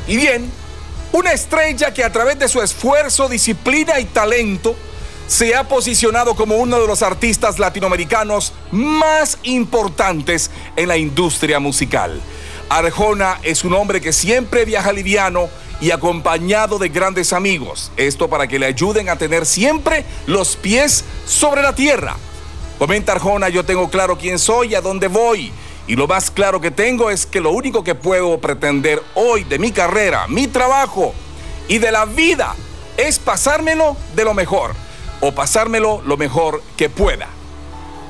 Y 0.08 0.18
bien, 0.18 0.52
una 1.14 1.32
estrella 1.32 1.94
que 1.94 2.04
a 2.04 2.12
través 2.12 2.38
de 2.38 2.48
su 2.48 2.62
esfuerzo, 2.62 3.30
disciplina 3.30 4.00
y 4.00 4.06
talento 4.06 4.76
se 5.28 5.56
ha 5.56 5.68
posicionado 5.68 6.36
como 6.36 6.58
uno 6.58 6.80
de 6.80 6.88
los 6.88 7.02
artistas 7.02 7.58
latinoamericanos 7.58 8.54
más 8.72 9.38
importantes 9.44 10.52
en 10.76 10.90
la 10.90 10.98
industria 10.98 11.60
musical. 11.60 12.22
Arjona 12.72 13.38
es 13.44 13.66
un 13.66 13.74
hombre 13.74 14.00
que 14.00 14.14
siempre 14.14 14.64
viaja 14.64 14.94
liviano 14.94 15.50
y 15.82 15.92
acompañado 15.92 16.80
de 16.80 16.88
grandes 16.88 17.34
amigos. 17.34 17.92
Esto 17.98 18.30
para 18.30 18.48
que 18.48 18.60
le 18.60 18.66
ayuden 18.66 19.10
a 19.10 19.18
tener 19.18 19.46
siempre 19.46 20.06
los 20.26 20.56
pies 20.56 21.04
sobre 21.26 21.64
la 21.64 21.76
tierra. 21.76 22.16
Comenta 22.80 23.12
Arjona, 23.12 23.50
yo 23.50 23.66
tengo 23.66 23.90
claro 23.90 24.18
quién 24.18 24.40
soy 24.40 24.70
y 24.70 24.76
a 24.76 24.82
dónde 24.82 25.10
voy. 25.10 25.52
Y 25.86 25.98
lo 25.98 26.08
más 26.08 26.32
claro 26.32 26.62
que 26.62 26.72
tengo 26.72 27.10
es 27.10 27.26
que 27.26 27.42
lo 27.42 27.52
único 27.52 27.84
que 27.84 27.94
puedo 27.94 28.40
pretender 28.40 29.04
hoy 29.16 29.44
de 29.44 29.60
mi 29.60 29.74
carrera, 29.74 30.28
mi 30.30 30.48
trabajo 30.48 31.14
y 31.68 31.78
de 31.78 31.92
la 31.92 32.06
vida 32.06 32.56
es 32.96 33.20
pasármelo 33.20 33.98
de 34.16 34.24
lo 34.24 34.34
mejor 34.34 34.72
o 35.20 35.34
pasármelo 35.34 36.02
lo 36.06 36.16
mejor 36.16 36.64
que 36.78 36.90
pueda. 36.90 37.28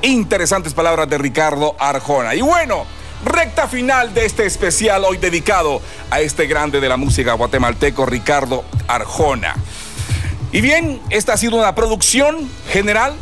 Interesantes 0.02 0.72
palabras 0.72 1.08
de 1.08 1.18
Ricardo 1.18 1.74
Arjona. 1.80 2.36
Y 2.36 2.42
bueno, 2.42 2.86
recta 3.24 3.68
final 3.68 4.14
de 4.14 4.24
este 4.26 4.46
especial 4.46 5.04
hoy 5.04 5.16
dedicado 5.16 5.80
a 6.10 6.20
este 6.20 6.46
grande 6.46 6.80
de 6.80 6.88
la 6.88 6.96
música 6.96 7.32
guatemalteco, 7.34 8.06
Ricardo 8.06 8.64
Arjona. 8.88 9.54
Y 10.52 10.60
bien, 10.60 11.00
esta 11.10 11.32
ha 11.32 11.36
sido 11.36 11.56
una 11.56 11.74
producción 11.74 12.48
general 12.68 13.14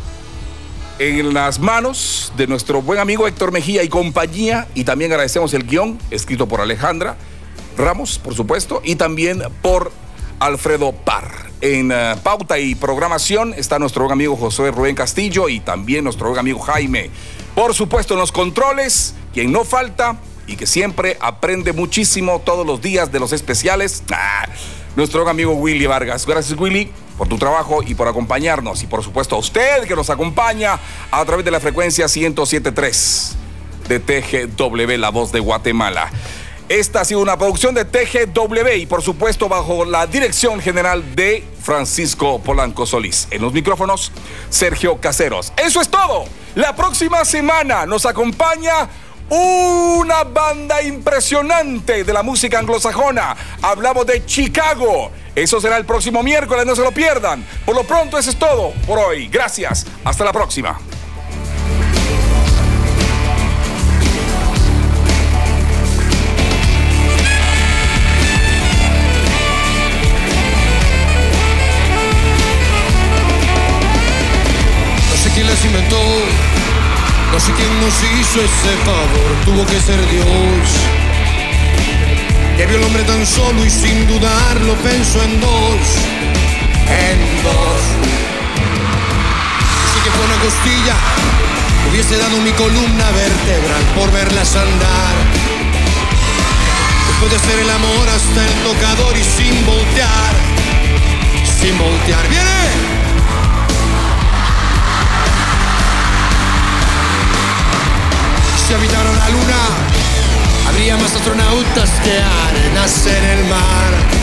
en 0.99 1.33
las 1.33 1.59
manos 1.59 2.31
de 2.35 2.45
nuestro 2.47 2.81
buen 2.81 2.99
amigo 2.99 3.27
Héctor 3.27 3.51
Mejía 3.51 3.83
y 3.83 3.89
compañía. 3.89 4.67
Y 4.75 4.83
también 4.83 5.11
agradecemos 5.11 5.53
el 5.53 5.65
guion 5.65 5.97
escrito 6.11 6.47
por 6.47 6.61
Alejandra 6.61 7.15
Ramos, 7.77 8.19
por 8.19 8.35
supuesto, 8.35 8.81
y 8.83 8.95
también 8.95 9.41
por 9.61 9.91
Alfredo 10.39 10.91
Parr. 10.91 11.51
En 11.61 11.91
eh, 11.91 12.15
pauta 12.23 12.59
y 12.59 12.75
programación 12.75 13.53
está 13.55 13.79
nuestro 13.79 14.03
buen 14.03 14.13
amigo 14.13 14.35
José 14.35 14.71
Rubén 14.71 14.95
Castillo 14.95 15.47
y 15.47 15.59
también 15.59 16.03
nuestro 16.03 16.27
buen 16.27 16.39
amigo 16.39 16.59
Jaime. 16.59 17.11
Por 17.55 17.73
supuesto, 17.73 18.13
en 18.13 18.19
los 18.19 18.31
controles 18.31 19.13
quien 19.33 19.51
no 19.51 19.63
falta 19.63 20.17
y 20.47 20.55
que 20.55 20.65
siempre 20.65 21.17
aprende 21.19 21.73
muchísimo 21.73 22.39
todos 22.39 22.65
los 22.65 22.81
días 22.81 23.11
de 23.11 23.19
los 23.19 23.33
especiales, 23.33 24.03
ah, 24.11 24.45
nuestro 24.95 25.27
amigo 25.27 25.53
Willy 25.53 25.85
Vargas. 25.85 26.25
Gracias 26.25 26.59
Willy 26.59 26.91
por 27.17 27.27
tu 27.27 27.37
trabajo 27.37 27.81
y 27.85 27.93
por 27.93 28.07
acompañarnos 28.07 28.83
y 28.83 28.87
por 28.87 29.03
supuesto 29.03 29.35
a 29.35 29.39
usted 29.39 29.83
que 29.83 29.95
nos 29.95 30.09
acompaña 30.09 30.79
a 31.11 31.23
través 31.25 31.45
de 31.45 31.51
la 31.51 31.59
frecuencia 31.59 32.07
1073 32.07 33.35
de 33.87 33.99
TGW, 33.99 34.97
la 34.97 35.09
voz 35.09 35.31
de 35.31 35.39
Guatemala. 35.39 36.09
Esta 36.71 37.01
ha 37.01 37.05
sido 37.05 37.19
una 37.19 37.37
producción 37.37 37.75
de 37.75 37.83
TGW 37.83 38.77
y 38.77 38.85
por 38.85 39.01
supuesto 39.01 39.49
bajo 39.49 39.83
la 39.83 40.07
dirección 40.07 40.61
general 40.61 41.17
de 41.17 41.43
Francisco 41.61 42.39
Polanco 42.39 42.85
Solís. 42.85 43.27
En 43.29 43.41
los 43.41 43.51
micrófonos, 43.51 44.13
Sergio 44.49 45.01
Caseros. 45.01 45.51
Eso 45.57 45.81
es 45.81 45.89
todo. 45.89 46.23
La 46.55 46.73
próxima 46.73 47.25
semana 47.25 47.85
nos 47.85 48.05
acompaña 48.05 48.87
una 49.27 50.23
banda 50.23 50.81
impresionante 50.81 52.05
de 52.05 52.13
la 52.13 52.23
música 52.23 52.59
anglosajona. 52.59 53.35
Hablamos 53.61 54.05
de 54.05 54.25
Chicago. 54.25 55.11
Eso 55.35 55.59
será 55.59 55.75
el 55.75 55.83
próximo 55.83 56.23
miércoles, 56.23 56.65
no 56.65 56.73
se 56.73 56.83
lo 56.83 56.93
pierdan. 56.93 57.45
Por 57.65 57.75
lo 57.75 57.83
pronto, 57.83 58.17
eso 58.17 58.29
es 58.29 58.39
todo 58.39 58.71
por 58.87 58.97
hoy. 58.97 59.27
Gracias. 59.27 59.85
Hasta 60.05 60.23
la 60.23 60.31
próxima. 60.31 60.79
Sé 77.41 77.51
quién 77.53 77.81
nos 77.81 77.95
hizo 78.03 78.39
ese 78.39 78.73
favor, 78.85 79.31
tuvo 79.45 79.65
que 79.65 79.79
ser 79.81 79.99
Dios. 80.09 80.69
Que 82.55 82.65
vio 82.67 82.77
el 82.77 82.83
hombre 82.83 83.03
tan 83.03 83.25
solo 83.25 83.65
y 83.65 83.69
sin 83.69 84.07
dudarlo 84.07 84.75
pensó 84.83 85.23
en 85.23 85.41
dos, 85.41 85.81
en 86.87 87.43
dos. 87.43 87.81
costilla. 90.43 90.95
Hubiese 91.89 92.17
dado 92.17 92.37
mi 92.37 92.51
columna 92.51 93.11
vertebral 93.11 93.83
por 93.95 94.11
verlas 94.11 94.55
andar. 94.55 95.15
Después 97.07 97.31
de 97.31 97.37
hacer 97.37 97.59
el 97.59 97.69
amor 97.69 98.09
hasta 98.09 98.45
el 98.45 98.53
tocador 98.63 99.17
y 99.17 99.23
sin 99.23 99.65
voltear. 99.65 100.33
Sin 101.59 101.77
voltear. 101.77 102.27
¡Viene! 102.29 103.00
Si 108.71 108.75
habitaron 108.75 109.17
la 109.17 109.27
luna, 109.27 109.61
habría 110.69 110.95
más 110.95 111.13
astronautas 111.13 111.89
que 112.05 112.21
arenas 112.21 113.05
en 113.05 113.23
el 113.25 113.43
mar 113.49 114.21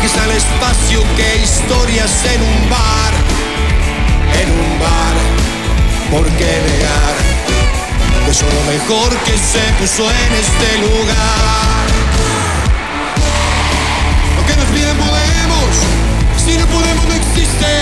que 0.00 0.06
está 0.06 0.24
el 0.24 0.32
espacio 0.32 1.00
que 1.16 1.42
historias 1.44 2.24
en 2.24 2.42
un 2.42 2.68
bar, 2.68 3.12
en 4.42 4.50
un 4.50 4.78
bar. 4.80 5.14
¿Por 6.10 6.26
qué 6.36 6.60
negar 6.66 7.14
que 8.26 8.34
son 8.34 8.48
lo 8.52 8.72
mejor 8.72 9.16
que 9.18 9.38
se 9.38 9.62
puso 9.78 10.10
en 10.10 10.32
este 10.34 10.78
lugar? 10.78 11.86
Lo 14.36 14.44
que 14.44 14.56
nos 14.56 14.66
piden 14.74 14.96
podemos, 14.96 15.70
si 16.44 16.58
no 16.58 16.66
podemos 16.66 17.04
no 17.04 17.14
existe. 17.14 17.72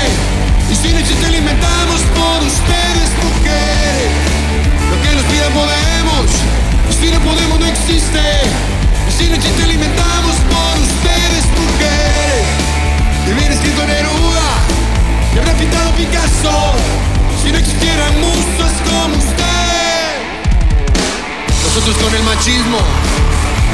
Y 0.70 0.76
si 0.76 0.92
no 0.92 0.98
existe 0.98 1.30
lo 1.30 1.36
inventamos 1.38 2.02
por 2.14 2.42
ustedes, 2.42 3.08
mujeres. 3.24 4.33
Podemos, 5.54 6.26
si 6.90 7.10
no 7.10 7.20
podemos 7.20 7.60
no 7.60 7.66
existe. 7.66 8.20
Si 9.16 9.28
no 9.28 9.36
existe 9.36 9.66
lo 9.66 9.72
inventamos 9.72 10.34
por 10.50 10.74
ustedes, 10.82 11.44
mujeres. 11.54 12.46
Y 13.28 13.32
viene 13.32 13.54
escrito 13.54 13.86
Neruda, 13.86 14.50
y 15.34 15.38
habrá 15.38 15.52
pintado 15.54 15.90
Picasso, 15.92 16.74
si 17.40 17.52
no 17.52 17.58
existieran 17.58 18.12
musas 18.20 18.74
como 18.90 19.14
usted. 19.14 20.18
Nosotros 21.64 21.96
con 22.02 22.14
el 22.14 22.22
machismo, 22.24 22.78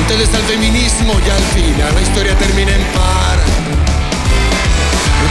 ustedes 0.03 0.29
al 0.35 0.43
feminismo, 0.43 1.15
y 1.25 1.31
al 1.31 1.45
final 1.57 1.95
la 1.95 2.03
historia 2.03 2.37
termina 2.37 2.73
en 2.73 2.85
par. 2.93 3.39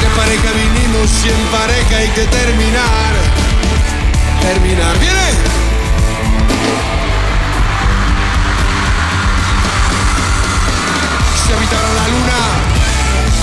De 0.02 0.10
pareja 0.16 0.50
vinimos 0.56 1.10
y 1.26 1.30
en 1.30 1.44
pareja 1.52 1.98
hay 1.98 2.10
que 2.10 2.26
terminar. 2.26 3.14
Terminar. 4.42 4.98
¡Viene! 5.00 5.69
Si 11.46 11.54
habitaran 11.54 11.96
la 11.96 12.08
luna, 12.08 12.40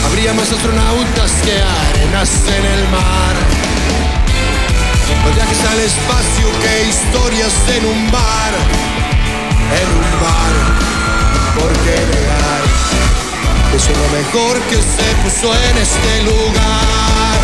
habría 0.07 0.33
más 0.35 0.51
astronautas 0.53 1.33
que 1.45 1.53
arenas 1.53 2.31
en 2.47 2.65
el 2.65 2.89
mar. 2.89 3.35
Los 5.25 5.35
viajes 5.35 5.59
al 5.71 5.81
espacio 5.81 6.47
que 6.63 6.89
historias 6.89 7.53
en 7.77 7.85
un 7.85 8.11
bar, 8.13 8.53
en 9.81 9.89
un 9.99 10.11
bar. 10.23 10.55
¿Por 11.59 11.73
qué 11.85 11.97
negar? 12.15 12.63
Eso 13.75 13.91
es 13.91 13.99
lo 13.99 14.09
mejor 14.17 14.61
que 14.69 14.77
se 14.77 15.09
puso 15.23 15.53
en 15.53 15.79
este 15.79 16.23
lugar. 16.23 17.37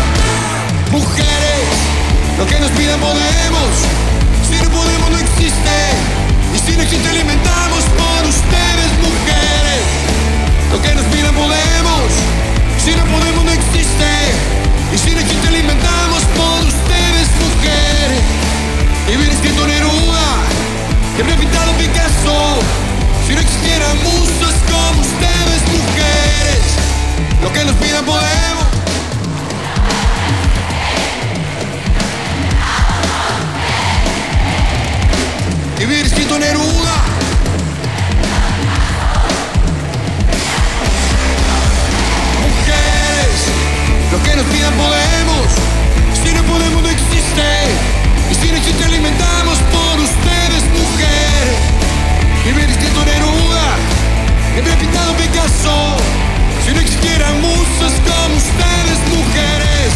Mujeres, 0.91 1.67
lo 2.37 2.45
que 2.45 2.59
nos 2.59 2.71
piden 2.71 2.99
podemos, 2.99 3.71
si 4.47 4.55
no 4.63 4.69
podemos 4.69 5.12
existe. 5.43 5.79
Y 6.55 6.57
si 6.59 6.77
no 6.77 6.83
existe 6.83 7.09
alimentamos 7.09 7.83
por 7.99 8.21
ustedes, 8.27 8.89
mujeres. 9.03 9.83
Lo 10.71 10.81
que 10.81 10.95
nos 10.95 11.05
piden 11.05 11.35
podemos, 11.35 12.07
si 12.83 12.91
no 12.95 13.03
podemos 13.05 13.43
no 13.43 13.51
existe. 13.51 14.11
Y 14.93 14.97
si 14.97 15.11
no 15.11 15.19
existe 15.19 15.51
lo 15.51 15.57
inventamos 15.57 16.23
por 16.37 16.59
ustedes, 16.63 17.27
mujeres. 17.43 18.23
Y 19.11 19.17
bien 19.17 19.31
escrito 19.31 19.67
Neruda, 19.67 20.27
que 21.15 21.21
habría 21.21 21.37
pintado 21.37 21.73
Picasso. 21.73 22.59
Si 23.27 23.33
no 23.33 23.41
existieran 23.41 23.97
musas 24.03 24.55
como 24.71 25.01
ustedes, 25.01 25.61
mujeres. 25.67 26.63
Lo 27.41 27.51
que 27.51 27.65
nos 27.65 27.75
piden 27.75 28.05
podemos. 28.05 28.62
Escrito 35.83 36.39
Neruda. 36.39 36.95
Lo 44.11 44.23
que 44.23 44.35
nos 44.37 44.45
pidan 44.45 44.73
podemos, 44.75 45.47
si 46.23 46.33
no 46.33 46.41
podemos 46.43 46.83
no 46.83 46.89
existe. 46.89 47.43
Y 48.31 48.35
si 48.35 48.49
no 48.49 48.57
existe 48.57 48.85
alimentamos 48.85 49.57
por 49.73 49.99
ustedes, 49.99 50.63
mujer. 50.71 51.45
Y 52.45 52.71
escrito 52.71 53.03
Neruda, 53.03 53.75
bien 54.63 54.77
pintado 54.79 55.13
Picasso. 55.17 55.97
Si 56.65 56.73
no 56.73 56.79
existieran 56.79 57.41
musas 57.41 57.93
como 58.07 58.37
ustedes, 58.37 58.99
mujeres. 59.09 59.93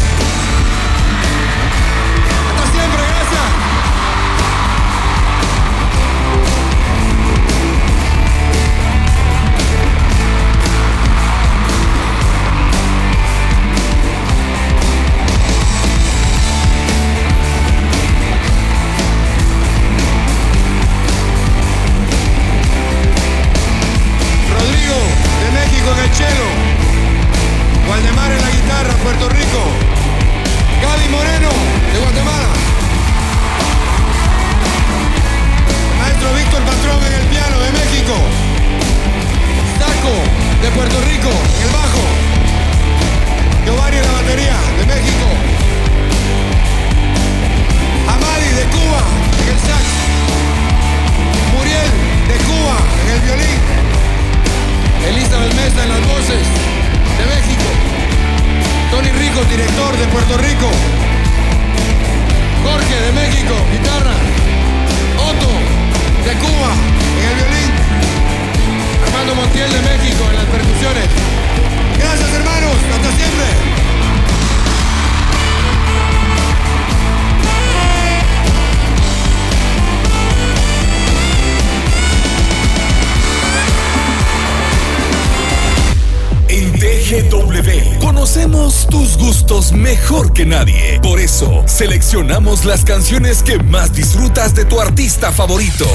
Nadie. 90.46 91.00
Por 91.02 91.20
eso, 91.20 91.64
seleccionamos 91.68 92.66
las 92.66 92.84
canciones 92.84 93.44
que 93.44 93.58
más 93.60 93.94
disfrutas 93.94 94.54
de 94.54 94.66
tu 94.66 94.80
artista 94.80 95.32
favorito. 95.32 95.88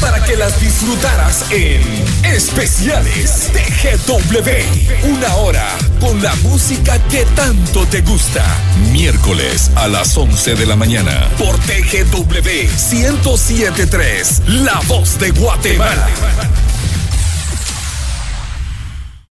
Para 0.00 0.24
que 0.24 0.36
las 0.36 0.60
disfrutaras 0.60 1.44
en 1.50 1.82
especiales 2.24 3.50
de 3.52 3.96
GW. 3.96 5.10
Una 5.14 5.34
hora 5.36 5.78
con 6.00 6.22
la 6.22 6.34
música 6.36 6.98
que 7.08 7.24
tanto 7.36 7.86
te 7.86 8.00
gusta. 8.00 8.44
Miércoles 8.92 9.70
a 9.76 9.86
las 9.86 10.16
11 10.16 10.54
de 10.54 10.66
la 10.66 10.76
mañana 10.76 11.28
por 11.38 11.56
TGW 11.58 12.68
1073, 12.90 14.42
La 14.46 14.80
Voz 14.88 15.18
de 15.18 15.30
Guatemala. 15.30 16.08